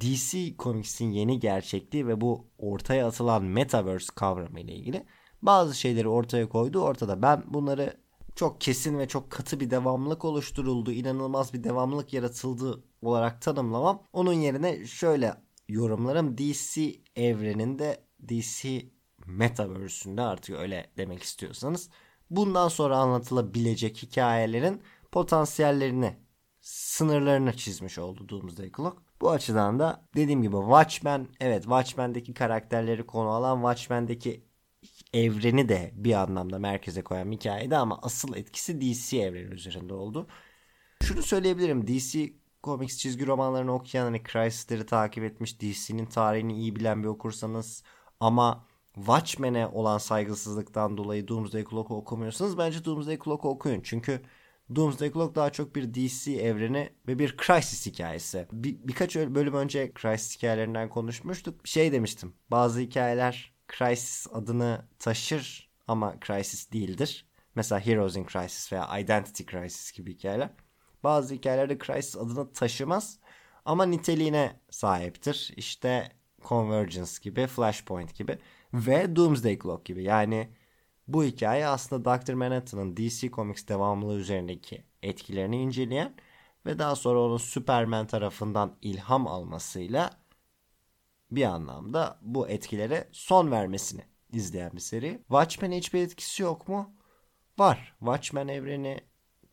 DC 0.00 0.56
Comics'in 0.58 1.10
yeni 1.10 1.40
gerçekliği 1.40 2.06
ve 2.06 2.20
bu 2.20 2.46
ortaya 2.58 3.06
atılan 3.06 3.44
Metaverse 3.44 4.12
kavramı 4.14 4.60
ile 4.60 4.74
ilgili 4.74 5.06
bazı 5.42 5.74
şeyleri 5.74 6.08
ortaya 6.08 6.48
koydu. 6.48 6.80
Ortada 6.80 7.22
ben 7.22 7.42
bunları 7.46 8.00
çok 8.34 8.60
kesin 8.60 8.98
ve 8.98 9.08
çok 9.08 9.30
katı 9.30 9.60
bir 9.60 9.70
devamlılık 9.70 10.24
oluşturuldu, 10.24 10.92
inanılmaz 10.92 11.54
bir 11.54 11.64
devamlılık 11.64 12.12
yaratıldı 12.12 12.84
olarak 13.02 13.42
tanımlamam. 13.42 14.02
Onun 14.12 14.32
yerine 14.32 14.86
şöyle 14.86 15.34
yorumlarım 15.68 16.38
DC 16.38 16.94
evreninde 17.16 18.06
DC 18.28 18.82
Metaverse'ünde 19.26 20.22
artık 20.22 20.56
öyle 20.56 20.90
demek 20.96 21.22
istiyorsanız 21.22 21.90
bundan 22.30 22.68
sonra 22.68 22.96
anlatılabilecek 22.96 24.02
hikayelerin 24.02 24.82
potansiyellerini, 25.12 26.16
sınırlarını 26.60 27.52
çizmiş 27.52 27.98
oldu 27.98 28.28
Doomsday 28.28 28.72
Clock. 28.76 28.98
Bu 29.20 29.30
açıdan 29.30 29.78
da 29.78 30.08
dediğim 30.16 30.42
gibi 30.42 30.56
Watchmen, 30.56 31.28
evet 31.40 31.62
Watchmen'deki 31.62 32.34
karakterleri 32.34 33.06
konu 33.06 33.28
alan 33.28 33.56
Watchmen'deki 33.56 34.46
evreni 35.14 35.68
de 35.68 35.92
bir 35.94 36.12
anlamda 36.12 36.58
merkeze 36.58 37.02
koyan 37.02 37.32
hikayeydi 37.32 37.76
ama 37.76 37.98
asıl 38.02 38.36
etkisi 38.36 38.80
DC 38.80 39.18
evreni 39.18 39.54
üzerinde 39.54 39.94
oldu. 39.94 40.26
Şunu 41.02 41.22
söyleyebilirim 41.22 41.86
DC 41.86 42.32
Comics 42.64 42.98
çizgi 42.98 43.26
romanlarını 43.26 43.74
okuyan 43.74 44.04
hani 44.04 44.22
Crisis'leri 44.32 44.86
takip 44.86 45.24
etmiş 45.24 45.60
DC'nin 45.60 46.06
tarihini 46.06 46.54
iyi 46.54 46.76
bilen 46.76 47.02
bir 47.02 47.08
okursanız 47.08 47.82
ama 48.20 48.65
Watchmen'e 48.96 49.66
olan 49.66 49.98
saygısızlıktan 49.98 50.96
dolayı 50.96 51.28
Doomsday 51.28 51.64
Clock'u 51.64 51.96
okumuyorsanız 51.96 52.58
bence 52.58 52.84
Doomsday 52.84 53.18
Clock'u 53.18 53.48
okuyun. 53.48 53.80
Çünkü 53.80 54.22
Doomsday 54.74 55.12
Clock 55.12 55.34
daha 55.34 55.52
çok 55.52 55.76
bir 55.76 55.94
DC 55.94 56.32
evreni 56.32 56.92
ve 57.08 57.18
bir 57.18 57.36
Crisis 57.36 57.86
hikayesi. 57.86 58.46
Bir, 58.52 58.88
birkaç 58.88 59.16
bölüm 59.16 59.54
önce 59.54 59.92
Crisis 60.02 60.36
hikayelerinden 60.36 60.88
konuşmuştuk. 60.88 61.66
Şey 61.66 61.92
demiştim. 61.92 62.34
Bazı 62.50 62.80
hikayeler 62.80 63.54
Crisis 63.78 64.26
adını 64.32 64.88
taşır 64.98 65.70
ama 65.88 66.14
Crisis 66.26 66.72
değildir. 66.72 67.26
Mesela 67.54 67.86
Heroes 67.86 68.16
in 68.16 68.26
Crisis 68.26 68.72
veya 68.72 68.98
Identity 68.98 69.42
Crisis 69.42 69.92
gibi 69.92 70.14
hikayeler. 70.14 70.50
Bazı 71.04 71.34
hikayelerde 71.34 71.78
Crisis 71.78 72.16
adını 72.16 72.52
taşımaz 72.52 73.18
ama 73.64 73.86
niteliğine 73.86 74.60
sahiptir. 74.70 75.52
İşte 75.56 76.12
Convergence 76.44 77.12
gibi, 77.22 77.46
Flashpoint 77.46 78.14
gibi 78.14 78.38
ve 78.76 79.16
Doomsday 79.16 79.58
Clock 79.58 79.84
gibi. 79.84 80.02
Yani 80.02 80.48
bu 81.08 81.24
hikaye 81.24 81.66
aslında 81.66 82.04
Dr. 82.04 82.34
Manhattan'ın 82.34 82.96
DC 82.96 83.30
Comics 83.30 83.68
devamlılığı 83.68 84.18
üzerindeki 84.18 84.84
etkilerini 85.02 85.62
inceleyen 85.62 86.14
ve 86.66 86.78
daha 86.78 86.96
sonra 86.96 87.20
onun 87.20 87.36
Superman 87.36 88.06
tarafından 88.06 88.76
ilham 88.82 89.26
almasıyla 89.26 90.10
bir 91.30 91.44
anlamda 91.44 92.18
bu 92.22 92.48
etkilere 92.48 93.08
son 93.12 93.50
vermesini 93.50 94.02
izleyen 94.32 94.72
bir 94.72 94.80
seri. 94.80 95.18
Watchmen'e 95.18 95.76
hiçbir 95.78 96.02
etkisi 96.02 96.42
yok 96.42 96.68
mu? 96.68 96.94
Var. 97.58 97.94
Watchmen 97.98 98.48
evreni 98.48 99.00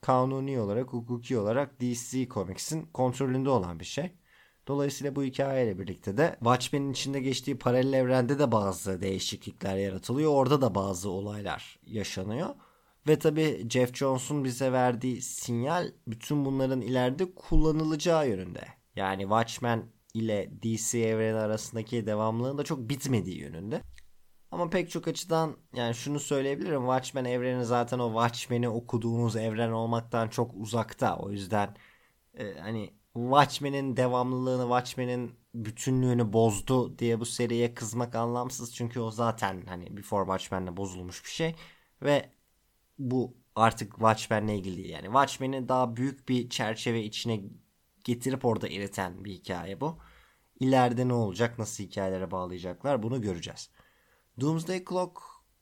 kanuni 0.01 0.59
olarak, 0.59 0.93
hukuki 0.93 1.37
olarak 1.37 1.81
DC 1.81 2.27
Comics'in 2.27 2.85
kontrolünde 2.85 3.49
olan 3.49 3.79
bir 3.79 3.85
şey. 3.85 4.11
Dolayısıyla 4.67 5.15
bu 5.15 5.23
hikayeyle 5.23 5.79
birlikte 5.79 6.17
de 6.17 6.35
Watchmen'in 6.39 6.91
içinde 6.91 7.19
geçtiği 7.19 7.57
paralel 7.57 7.93
evrende 7.93 8.39
de 8.39 8.51
bazı 8.51 9.01
değişiklikler 9.01 9.77
yaratılıyor. 9.77 10.31
Orada 10.31 10.61
da 10.61 10.75
bazı 10.75 11.09
olaylar 11.09 11.79
yaşanıyor. 11.85 12.49
Ve 13.07 13.19
tabi 13.19 13.69
Jeff 13.69 13.95
Jones'un 13.95 14.43
bize 14.43 14.71
verdiği 14.71 15.21
sinyal 15.21 15.91
bütün 16.07 16.45
bunların 16.45 16.81
ileride 16.81 17.35
kullanılacağı 17.35 18.29
yönünde. 18.29 18.67
Yani 18.95 19.21
Watchmen 19.21 19.83
ile 20.13 20.51
DC 20.63 20.99
evreni 20.99 21.37
arasındaki 21.37 22.07
devamlılığın 22.07 22.57
da 22.57 22.63
çok 22.63 22.79
bitmediği 22.79 23.39
yönünde. 23.39 23.81
Ama 24.51 24.69
pek 24.69 24.89
çok 24.89 25.07
açıdan 25.07 25.57
yani 25.75 25.95
şunu 25.95 26.19
söyleyebilirim. 26.19 26.81
Watchmen 26.81 27.25
evreni 27.25 27.65
zaten 27.65 27.99
o 27.99 28.07
Watchmen'i 28.11 28.69
okuduğunuz 28.69 29.35
evren 29.35 29.71
olmaktan 29.71 30.27
çok 30.27 30.51
uzakta. 30.55 31.17
O 31.17 31.31
yüzden 31.31 31.75
e, 32.37 32.53
hani 32.59 32.93
Watchmen'in 33.13 33.97
devamlılığını, 33.97 34.61
Watchmen'in 34.61 35.35
bütünlüğünü 35.55 36.33
bozdu 36.33 36.99
diye 36.99 37.19
bu 37.19 37.25
seriye 37.25 37.73
kızmak 37.73 38.15
anlamsız. 38.15 38.75
Çünkü 38.75 38.99
o 38.99 39.11
zaten 39.11 39.65
hani 39.67 39.97
Before 39.97 40.25
Watchmen'le 40.25 40.77
bozulmuş 40.77 41.25
bir 41.25 41.29
şey. 41.29 41.55
Ve 42.01 42.29
bu 42.99 43.37
artık 43.55 43.91
Watchmen'le 43.91 44.47
ilgili 44.47 44.77
değil. 44.77 44.89
Yani 44.89 45.05
Watchmen'i 45.05 45.69
daha 45.69 45.95
büyük 45.95 46.29
bir 46.29 46.49
çerçeve 46.49 47.03
içine 47.03 47.41
getirip 48.03 48.45
orada 48.45 48.67
eriten 48.67 49.25
bir 49.25 49.31
hikaye 49.31 49.81
bu. 49.81 49.97
İleride 50.59 51.07
ne 51.07 51.13
olacak, 51.13 51.59
nasıl 51.59 51.83
hikayelere 51.83 52.31
bağlayacaklar 52.31 53.03
bunu 53.03 53.21
göreceğiz. 53.21 53.69
Doomsday 54.41 54.85
Clock 54.85 55.21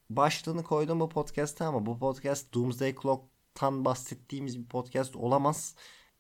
başlığını 0.10 0.64
koydum 0.64 1.00
bu 1.00 1.10
podcast'te 1.10 1.66
ama 1.66 1.86
bu 1.86 2.00
podcast 2.00 2.54
Doomsday 2.54 2.96
Clock'tan 3.02 3.86
bahsettiğimiz 3.86 4.60
bir 4.60 4.68
podcast 4.68 5.16
olamaz. 5.16 5.76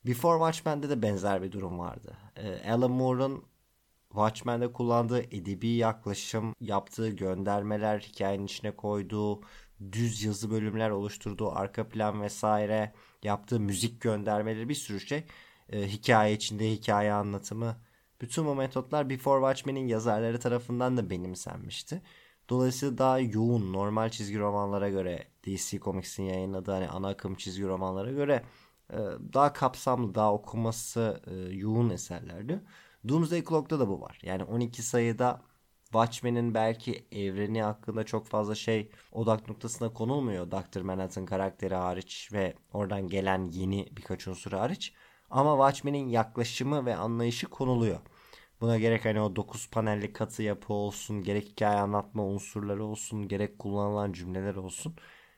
Before 0.06 0.38
Watchmen'de 0.38 0.90
de 0.90 1.02
benzer 1.02 1.42
bir 1.42 1.52
durum 1.52 1.80
vardı. 1.80 2.18
Ee, 2.36 2.72
Alan 2.72 2.92
Moore'un 2.92 3.46
Watchmen'de 4.10 4.74
kullandığı 4.74 5.22
edebi 5.22 5.68
yaklaşım, 5.68 6.56
yaptığı 6.60 7.10
göndermeler, 7.10 8.00
hikayenin 8.00 8.46
içine 8.46 8.76
koyduğu 8.76 9.42
düz 9.92 10.24
yazı 10.24 10.52
bölümler 10.52 10.90
oluşturduğu 10.90 11.52
arka 11.52 11.90
plan 11.90 12.22
vesaire, 12.22 12.94
yaptığı 13.24 13.60
müzik 13.60 14.02
göndermeleri 14.02 14.70
bir 14.70 14.76
sürü 14.76 15.00
şey. 15.00 15.24
Ee, 15.70 15.88
hikaye 15.88 16.34
içinde 16.34 16.72
hikaye 16.72 17.14
anlatımı. 17.14 17.78
Bütün 18.22 18.46
bu 18.46 18.56
metotlar 18.56 19.10
Before 19.10 19.42
Watchmen'in 19.42 19.88
yazarları 19.88 20.40
tarafından 20.40 20.98
da 20.98 21.10
benimsenmişti. 21.10 22.02
Dolayısıyla 22.50 22.98
daha 22.98 23.20
yoğun 23.20 23.74
normal 23.74 24.10
çizgi 24.10 24.40
romanlara 24.40 24.90
göre 24.90 25.28
DC 25.46 25.80
Comics'in 25.80 26.24
yayınladığı 26.24 26.72
hani 26.72 26.90
ana 26.90 27.08
akım 27.08 27.36
çizgi 27.36 27.64
romanlara 27.68 28.12
göre 28.12 28.34
e, 28.34 28.44
daha 29.34 29.54
kapsamlı, 29.54 30.15
daha 30.15 30.34
okunması 30.34 31.21
e, 31.27 31.34
yoğun 31.56 31.89
eserlerdi. 31.89 32.62
Doomsday 33.08 33.43
Clock'ta 33.43 33.80
da 33.80 33.88
bu 33.88 34.01
var. 34.01 34.19
Yani 34.23 34.43
12 34.43 34.84
sayıda 34.84 35.41
Watchmen'in 35.84 36.54
belki 36.54 37.06
evreni 37.12 37.63
hakkında 37.63 38.04
çok 38.04 38.27
fazla 38.27 38.56
şey 38.56 38.91
odak 39.12 39.49
noktasına 39.49 39.93
konulmuyor. 39.93 40.51
Dr. 40.51 40.82
Manhattan 40.82 41.25
karakteri 41.25 41.75
hariç 41.75 42.30
ve 42.34 42.54
oradan 42.73 43.08
gelen 43.08 43.47
yeni 43.47 43.88
birkaç 43.91 44.27
unsur 44.27 44.51
hariç. 44.51 44.93
Ama 45.30 45.51
Watchmen'in 45.67 46.10
yaklaşımı 46.10 46.86
ve 46.86 46.95
anlayışı 46.95 47.47
konuluyor. 47.47 47.99
Buna 48.62 48.77
gerek 48.80 49.06
hani 49.06 49.21
o 49.21 49.36
9 49.36 49.69
panelli 49.69 50.13
katı 50.13 50.43
yapı 50.43 50.73
olsun, 50.73 51.23
gerek 51.23 51.45
hikaye 51.45 51.80
anlatma 51.80 52.25
unsurları 52.25 52.84
olsun, 52.86 53.27
gerek 53.27 53.60
kullanılan 53.60 54.13
cümleler 54.13 54.56
olsun. 54.56 54.95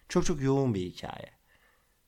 Çok 0.09 0.25
çok 0.25 0.41
yoğun 0.41 0.73
bir 0.73 0.81
hikaye. 0.81 1.42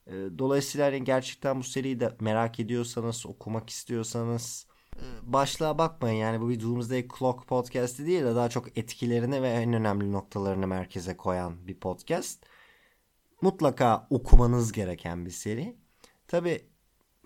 Ee, 0.06 0.12
dolayısıyla 0.38 0.86
hani 0.86 1.04
gerçekten 1.04 1.58
bu 1.58 1.62
seriyi 1.62 2.00
de 2.00 2.16
merak 2.20 2.60
ediyorsanız, 2.60 3.26
okumak 3.26 3.70
istiyorsanız 3.70 4.66
e, 4.96 5.04
başlığa 5.22 5.78
bakmayın. 5.78 6.16
Yani 6.16 6.40
bu 6.40 6.48
bir 6.48 6.60
Doomsday 6.60 7.08
Clock 7.18 7.46
podcast'i 7.46 8.06
değil 8.06 8.22
de 8.22 8.34
daha 8.34 8.48
çok 8.48 8.78
etkilerini 8.78 9.42
ve 9.42 9.48
en 9.48 9.72
önemli 9.72 10.12
noktalarını 10.12 10.66
merkeze 10.66 11.16
koyan 11.16 11.66
bir 11.66 11.80
podcast. 11.80 12.46
Mutlaka 13.42 14.06
okumanız 14.10 14.72
gereken 14.72 15.26
bir 15.26 15.30
seri. 15.30 15.76
Tabi 16.28 16.64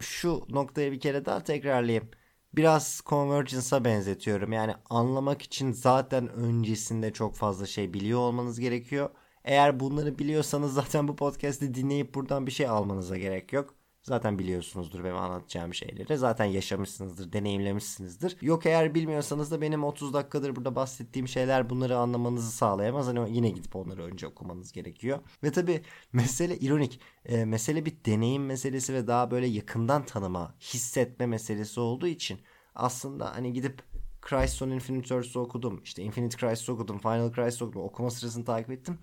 şu 0.01 0.47
noktayı 0.49 0.93
bir 0.93 1.01
kere 1.01 1.25
daha 1.25 1.45
tekrarlayayım 1.45 2.11
biraz 2.55 3.03
Convergence'a 3.07 3.85
benzetiyorum. 3.85 4.53
Yani 4.53 4.75
anlamak 4.91 5.43
için 5.43 5.73
zaten 5.73 6.29
öncesinde 6.29 7.13
çok 7.13 7.37
fazla 7.37 7.67
şey 7.67 7.95
biliyor 7.95 8.21
olmanız 8.21 8.61
gerekiyor. 8.61 9.11
Eğer 9.45 9.81
bunları 9.81 10.19
biliyorsanız 10.19 10.75
zaten 10.75 11.09
bu 11.09 11.17
podcast'i 11.17 11.75
dinleyip 11.75 12.15
buradan 12.15 12.47
bir 12.47 12.53
şey 12.53 12.69
almanıza 12.69 13.17
gerek 13.17 13.53
yok. 13.53 13.75
Zaten 14.03 14.39
biliyorsunuzdur 14.39 15.05
benim 15.05 15.17
anlatacağım 15.17 15.75
şeyleri. 15.75 16.19
Zaten 16.19 16.45
yaşamışsınızdır, 16.45 17.33
deneyimlemişsinizdir. 17.33 18.37
Yok 18.41 18.67
eğer 18.67 18.95
bilmiyorsanız 18.95 19.51
da 19.51 19.61
benim 19.61 19.85
30 19.85 20.15
dakikadır 20.15 20.57
burada 20.57 20.75
bahsettiğim 20.77 21.29
şeyler 21.29 21.71
bunları 21.71 21.97
anlamanızı 21.99 22.51
sağlayamaz. 22.53 23.07
Hani 23.07 23.37
yine 23.37 23.51
gidip 23.51 23.77
onları 23.77 24.03
önce 24.05 24.27
okumanız 24.27 24.73
gerekiyor. 24.73 25.19
Ve 25.43 25.53
tabii 25.53 25.83
mesele 26.13 26.57
ironik. 26.59 27.01
E, 27.25 27.45
mesele 27.45 27.85
bir 27.87 27.97
deneyim 28.07 28.47
meselesi 28.47 28.95
ve 28.95 29.07
daha 29.07 29.31
böyle 29.31 29.47
yakından 29.47 30.05
tanıma, 30.05 30.55
hissetme 30.61 31.27
meselesi 31.27 31.81
olduğu 31.81 32.07
için 32.07 32.41
aslında 32.75 33.35
hani 33.35 33.53
gidip 33.53 33.83
Christ 34.23 34.63
on 34.63 34.71
Infinite 34.71 35.15
Earths'ı 35.15 35.41
okudum. 35.41 35.81
İşte 35.85 36.03
Infinite 36.03 36.37
Christ'ı 36.37 36.73
okudum. 36.73 36.99
Final 36.99 37.33
Christ'ı 37.33 37.65
okudum. 37.65 37.83
Okuma 37.83 38.11
sırasını 38.11 38.45
takip 38.45 38.71
ettim. 38.71 38.99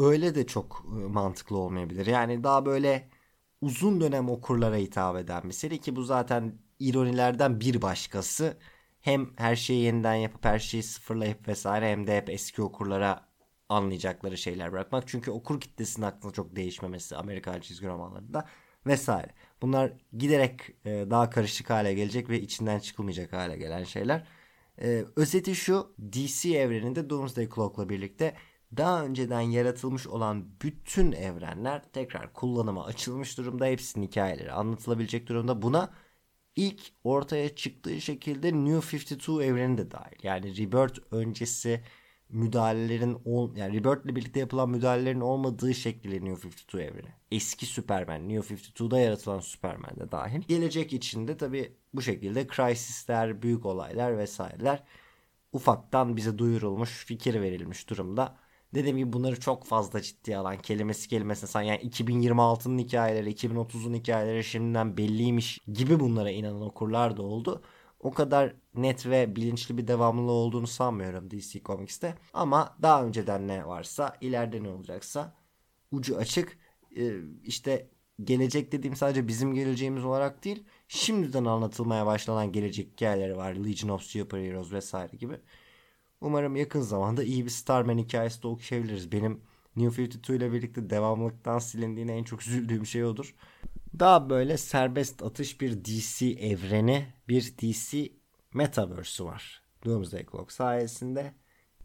Öyle 0.00 0.34
de 0.34 0.46
çok 0.46 0.84
e, 0.86 1.08
mantıklı 1.08 1.56
olmayabilir. 1.58 2.06
Yani 2.06 2.44
daha 2.44 2.66
böyle 2.66 3.08
uzun 3.60 4.00
dönem 4.00 4.30
okurlara 4.30 4.76
hitap 4.76 5.16
eden 5.16 5.42
bir 5.44 5.52
seri 5.52 5.78
ki 5.80 5.96
bu 5.96 6.02
zaten 6.02 6.58
ironilerden 6.78 7.60
bir 7.60 7.82
başkası. 7.82 8.58
Hem 9.00 9.30
her 9.36 9.56
şeyi 9.56 9.82
yeniden 9.82 10.14
yapıp 10.14 10.44
her 10.44 10.58
şeyi 10.58 10.82
sıfırlayıp 10.82 11.48
vesaire 11.48 11.92
hem 11.92 12.06
de 12.06 12.16
hep 12.16 12.30
eski 12.30 12.62
okurlara 12.62 13.28
anlayacakları 13.68 14.38
şeyler 14.38 14.72
bırakmak. 14.72 15.08
Çünkü 15.08 15.30
okur 15.30 15.60
kitlesinin 15.60 16.06
aklında 16.06 16.32
çok 16.34 16.56
değişmemesi 16.56 17.16
Amerikan 17.16 17.60
çizgi 17.60 17.86
romanlarında 17.86 18.48
vesaire. 18.86 19.28
Bunlar 19.62 19.92
giderek 20.18 20.60
e, 20.84 20.90
daha 21.10 21.30
karışık 21.30 21.70
hale 21.70 21.94
gelecek 21.94 22.30
ve 22.30 22.40
içinden 22.40 22.78
çıkılmayacak 22.78 23.32
hale 23.32 23.56
gelen 23.56 23.84
şeyler. 23.84 24.26
E, 24.82 25.04
özeti 25.16 25.54
şu 25.54 25.94
DC 26.12 26.58
evreninde 26.58 27.10
Doomsday 27.10 27.48
Clock'la 27.48 27.88
birlikte 27.88 28.34
daha 28.76 29.04
önceden 29.04 29.40
yaratılmış 29.40 30.06
olan 30.06 30.44
bütün 30.62 31.12
evrenler 31.12 31.82
tekrar 31.92 32.32
kullanıma 32.32 32.84
açılmış 32.84 33.38
durumda. 33.38 33.66
Hepsinin 33.66 34.06
hikayeleri 34.06 34.52
anlatılabilecek 34.52 35.28
durumda. 35.28 35.62
Buna 35.62 35.90
ilk 36.56 36.80
ortaya 37.04 37.54
çıktığı 37.54 38.00
şekilde 38.00 38.52
New 38.52 38.96
52 38.96 39.32
evreni 39.32 39.78
de 39.78 39.90
dahil. 39.90 40.16
Yani 40.22 40.56
Rebirth 40.56 41.00
öncesi 41.10 41.80
müdahalelerin 42.28 43.18
ol, 43.24 43.56
yani 43.56 43.74
Rebirth 43.74 44.04
ile 44.04 44.16
birlikte 44.16 44.40
yapılan 44.40 44.70
müdahalelerin 44.70 45.20
olmadığı 45.20 45.74
şekliyle 45.74 46.24
New 46.24 46.48
52 46.48 46.78
evreni. 46.78 47.12
Eski 47.30 47.66
Superman, 47.66 48.28
New 48.28 48.54
52'da 48.54 49.00
yaratılan 49.00 49.40
Superman 49.40 49.96
de 50.00 50.10
dahil. 50.12 50.42
Gelecek 50.48 50.92
içinde 50.92 51.36
tabi 51.36 51.76
bu 51.94 52.02
şekilde 52.02 52.46
crisisler, 52.46 53.42
büyük 53.42 53.66
olaylar 53.66 54.18
vesaireler 54.18 54.82
ufaktan 55.52 56.16
bize 56.16 56.38
duyurulmuş, 56.38 57.04
fikir 57.04 57.40
verilmiş 57.40 57.90
durumda. 57.90 58.36
Dediğim 58.74 58.96
gibi 58.96 59.12
bunları 59.12 59.40
çok 59.40 59.64
fazla 59.66 60.02
ciddiye 60.02 60.36
alan 60.38 60.58
kelimesi 60.58 61.08
kelimesine 61.08 61.50
san 61.50 61.62
yani 61.62 61.80
2026'nın 61.80 62.78
hikayeleri 62.78 63.30
2030'un 63.32 63.94
hikayeleri 63.94 64.44
şimdiden 64.44 64.96
belliymiş 64.96 65.58
gibi 65.72 66.00
bunlara 66.00 66.30
inanan 66.30 66.60
okurlar 66.62 67.16
da 67.16 67.22
oldu. 67.22 67.62
o 68.00 68.10
kadar 68.14 68.54
net 68.74 69.06
ve 69.06 69.36
bilinçli 69.36 69.78
bir 69.78 69.86
devamlılığı 69.88 70.32
olduğunu 70.32 70.66
sanmıyorum 70.66 71.30
DC 71.30 71.62
Comics'te. 71.62 72.14
Ama 72.32 72.76
daha 72.82 73.04
önceden 73.04 73.48
ne 73.48 73.66
varsa 73.66 74.16
ileride 74.20 74.62
ne 74.62 74.68
olacaksa 74.68 75.34
ucu 75.90 76.16
açık. 76.16 76.58
Ee, 76.96 77.12
işte 77.44 77.90
gelecek 78.24 78.72
dediğim 78.72 78.96
sadece 78.96 79.28
bizim 79.28 79.54
geleceğimiz 79.54 80.04
olarak 80.04 80.44
değil 80.44 80.64
şimdiden 80.88 81.44
anlatılmaya 81.44 82.06
başlanan 82.06 82.52
gelecek 82.52 82.92
hikayeleri 82.92 83.36
var. 83.36 83.54
Legion 83.54 83.88
of 83.90 84.02
Superheroes 84.02 84.72
vesaire 84.72 85.16
gibi. 85.16 85.40
Umarım 86.20 86.56
yakın 86.56 86.80
zamanda 86.80 87.24
iyi 87.24 87.44
bir 87.44 87.50
Starman 87.50 87.98
hikayesi 87.98 88.42
de 88.42 88.46
okuyabiliriz. 88.46 89.12
Benim 89.12 89.40
New 89.76 90.02
52 90.02 90.34
ile 90.34 90.52
birlikte 90.52 90.90
devamlılıktan 90.90 91.58
silindiğine 91.58 92.16
en 92.16 92.24
çok 92.24 92.42
üzüldüğüm 92.42 92.86
şey 92.86 93.04
odur. 93.04 93.34
Daha 93.98 94.30
böyle 94.30 94.56
serbest 94.56 95.22
atış 95.22 95.60
bir 95.60 95.84
DC 95.84 96.26
evreni, 96.26 97.06
bir 97.28 97.54
DC 97.58 98.12
Metaverse'ü 98.54 99.26
var. 99.26 99.62
Doomsday 99.84 100.26
Clock 100.32 100.52
sayesinde 100.52 101.34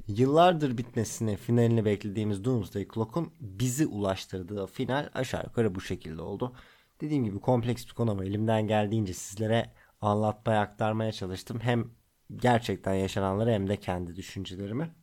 yıllardır 0.07 0.77
bitmesini, 0.77 1.37
finalini 1.37 1.85
beklediğimiz 1.85 2.45
Doomsday 2.45 2.87
Clock'un 2.93 3.33
bizi 3.39 3.87
ulaştırdığı 3.87 4.67
final 4.67 5.09
aşağı 5.13 5.43
yukarı 5.43 5.75
bu 5.75 5.81
şekilde 5.81 6.21
oldu. 6.21 6.53
Dediğim 7.01 7.23
gibi 7.23 7.39
kompleks 7.39 7.87
bir 7.87 7.93
konu 7.93 8.11
ama 8.11 8.25
elimden 8.25 8.67
geldiğince 8.67 9.13
sizlere 9.13 9.73
anlatmaya, 10.01 10.61
aktarmaya 10.61 11.11
çalıştım. 11.11 11.59
Hem 11.59 11.91
gerçekten 12.35 12.93
yaşananları 12.93 13.51
hem 13.51 13.67
de 13.69 13.77
kendi 13.77 14.15
düşüncelerimi. 14.15 14.95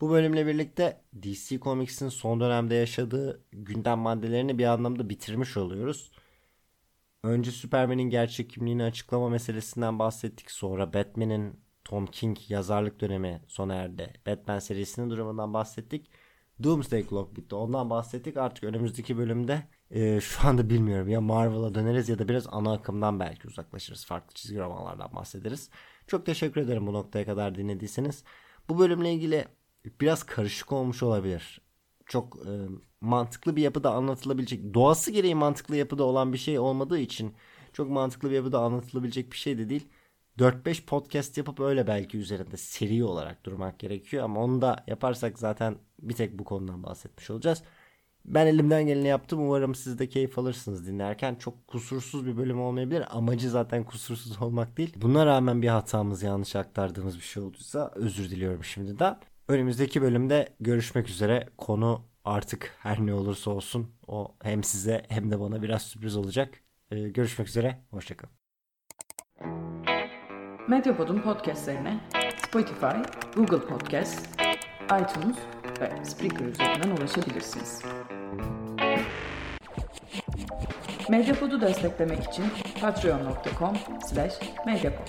Bu 0.00 0.10
bölümle 0.10 0.46
birlikte 0.46 1.00
DC 1.22 1.60
Comics'in 1.60 2.08
son 2.08 2.40
dönemde 2.40 2.74
yaşadığı 2.74 3.44
gündem 3.52 3.98
maddelerini 3.98 4.58
bir 4.58 4.64
anlamda 4.64 5.08
bitirmiş 5.08 5.56
oluyoruz. 5.56 6.12
Önce 7.24 7.50
Superman'in 7.50 8.10
gerçek 8.10 8.50
kimliğini 8.50 8.84
açıklama 8.84 9.28
meselesinden 9.28 9.98
bahsettik. 9.98 10.50
Sonra 10.50 10.92
Batman'in 10.94 11.60
Tom 11.84 12.06
King 12.06 12.38
yazarlık 12.48 13.00
dönemi 13.00 13.42
sona 13.48 13.74
erdi. 13.74 14.12
Batman 14.26 14.58
serisinin 14.58 15.10
durumundan 15.10 15.54
bahsettik. 15.54 16.10
Doomsday 16.62 17.08
Clock 17.08 17.36
bitti. 17.36 17.54
Ondan 17.54 17.90
bahsettik. 17.90 18.36
Artık 18.36 18.64
önümüzdeki 18.64 19.18
bölümde 19.18 19.62
e, 19.90 20.20
şu 20.20 20.48
anda 20.48 20.70
bilmiyorum 20.70 21.08
ya 21.08 21.20
Marvel'a 21.20 21.74
döneriz 21.74 22.08
ya 22.08 22.18
da 22.18 22.28
biraz 22.28 22.46
ana 22.50 22.72
akımdan 22.72 23.20
belki 23.20 23.48
uzaklaşırız. 23.48 24.06
Farklı 24.06 24.34
çizgi 24.34 24.58
romanlardan 24.58 25.12
bahsederiz. 25.14 25.70
Çok 26.06 26.26
teşekkür 26.26 26.60
ederim 26.60 26.86
bu 26.86 26.92
noktaya 26.92 27.24
kadar 27.24 27.54
dinlediyseniz. 27.54 28.24
Bu 28.68 28.78
bölümle 28.78 29.12
ilgili 29.12 29.44
biraz 30.00 30.22
karışık 30.22 30.72
olmuş 30.72 31.02
olabilir. 31.02 31.60
Çok 32.06 32.36
e, 32.46 32.50
mantıklı 33.00 33.56
bir 33.56 33.62
yapıda 33.62 33.92
anlatılabilecek, 33.92 34.74
doğası 34.74 35.10
gereği 35.10 35.34
mantıklı 35.34 35.76
yapıda 35.76 36.04
olan 36.04 36.32
bir 36.32 36.38
şey 36.38 36.58
olmadığı 36.58 36.98
için 36.98 37.34
çok 37.72 37.90
mantıklı 37.90 38.30
bir 38.30 38.34
yapıda 38.34 38.60
anlatılabilecek 38.60 39.32
bir 39.32 39.36
şey 39.36 39.58
de 39.58 39.68
değil. 39.68 39.88
4-5 40.38 40.84
podcast 40.84 41.38
yapıp 41.38 41.60
öyle 41.60 41.86
belki 41.86 42.18
üzerinde 42.18 42.56
seri 42.56 43.04
olarak 43.04 43.44
durmak 43.46 43.78
gerekiyor 43.78 44.24
ama 44.24 44.40
onu 44.40 44.62
da 44.62 44.84
yaparsak 44.86 45.38
zaten 45.38 45.78
bir 45.98 46.14
tek 46.14 46.38
bu 46.38 46.44
konudan 46.44 46.82
bahsetmiş 46.82 47.30
olacağız. 47.30 47.62
Ben 48.24 48.46
elimden 48.46 48.86
geleni 48.86 49.08
yaptım. 49.08 49.40
Umarım 49.40 49.74
siz 49.74 49.98
de 49.98 50.08
keyif 50.08 50.38
alırsınız 50.38 50.86
dinlerken. 50.86 51.34
Çok 51.34 51.66
kusursuz 51.68 52.26
bir 52.26 52.36
bölüm 52.36 52.60
olmayabilir. 52.60 53.04
Amacı 53.10 53.50
zaten 53.50 53.84
kusursuz 53.84 54.42
olmak 54.42 54.76
değil. 54.76 54.92
Buna 54.96 55.26
rağmen 55.26 55.62
bir 55.62 55.68
hatamız 55.68 56.22
yanlış 56.22 56.56
aktardığımız 56.56 57.16
bir 57.16 57.22
şey 57.22 57.42
olduysa 57.42 57.92
özür 57.94 58.30
diliyorum 58.30 58.64
şimdi 58.64 58.98
de. 58.98 59.16
Önümüzdeki 59.48 60.02
bölümde 60.02 60.48
görüşmek 60.60 61.08
üzere. 61.08 61.48
Konu 61.58 62.02
artık 62.24 62.76
her 62.78 63.06
ne 63.06 63.14
olursa 63.14 63.50
olsun 63.50 63.90
o 64.06 64.34
hem 64.42 64.64
size 64.64 65.02
hem 65.08 65.30
de 65.30 65.40
bana 65.40 65.62
biraz 65.62 65.82
sürpriz 65.82 66.16
olacak. 66.16 66.54
Ee, 66.90 67.08
görüşmek 67.08 67.48
üzere. 67.48 67.78
Hoşçakalın. 67.90 68.34
Medyapod'un 70.68 71.22
podcastlerine 71.22 72.00
Spotify, 72.46 72.96
Google 73.36 73.66
Podcast, 73.66 74.28
iTunes 74.84 75.36
ve 75.80 76.04
Spreaker 76.04 76.44
üzerinden 76.44 76.96
ulaşabilirsiniz. 76.96 77.82
Medyapod'u 81.08 81.60
desteklemek 81.60 82.24
için 82.24 82.44
patreon.com 82.80 83.76
slash 84.08 84.34
medyapod. 84.66 85.08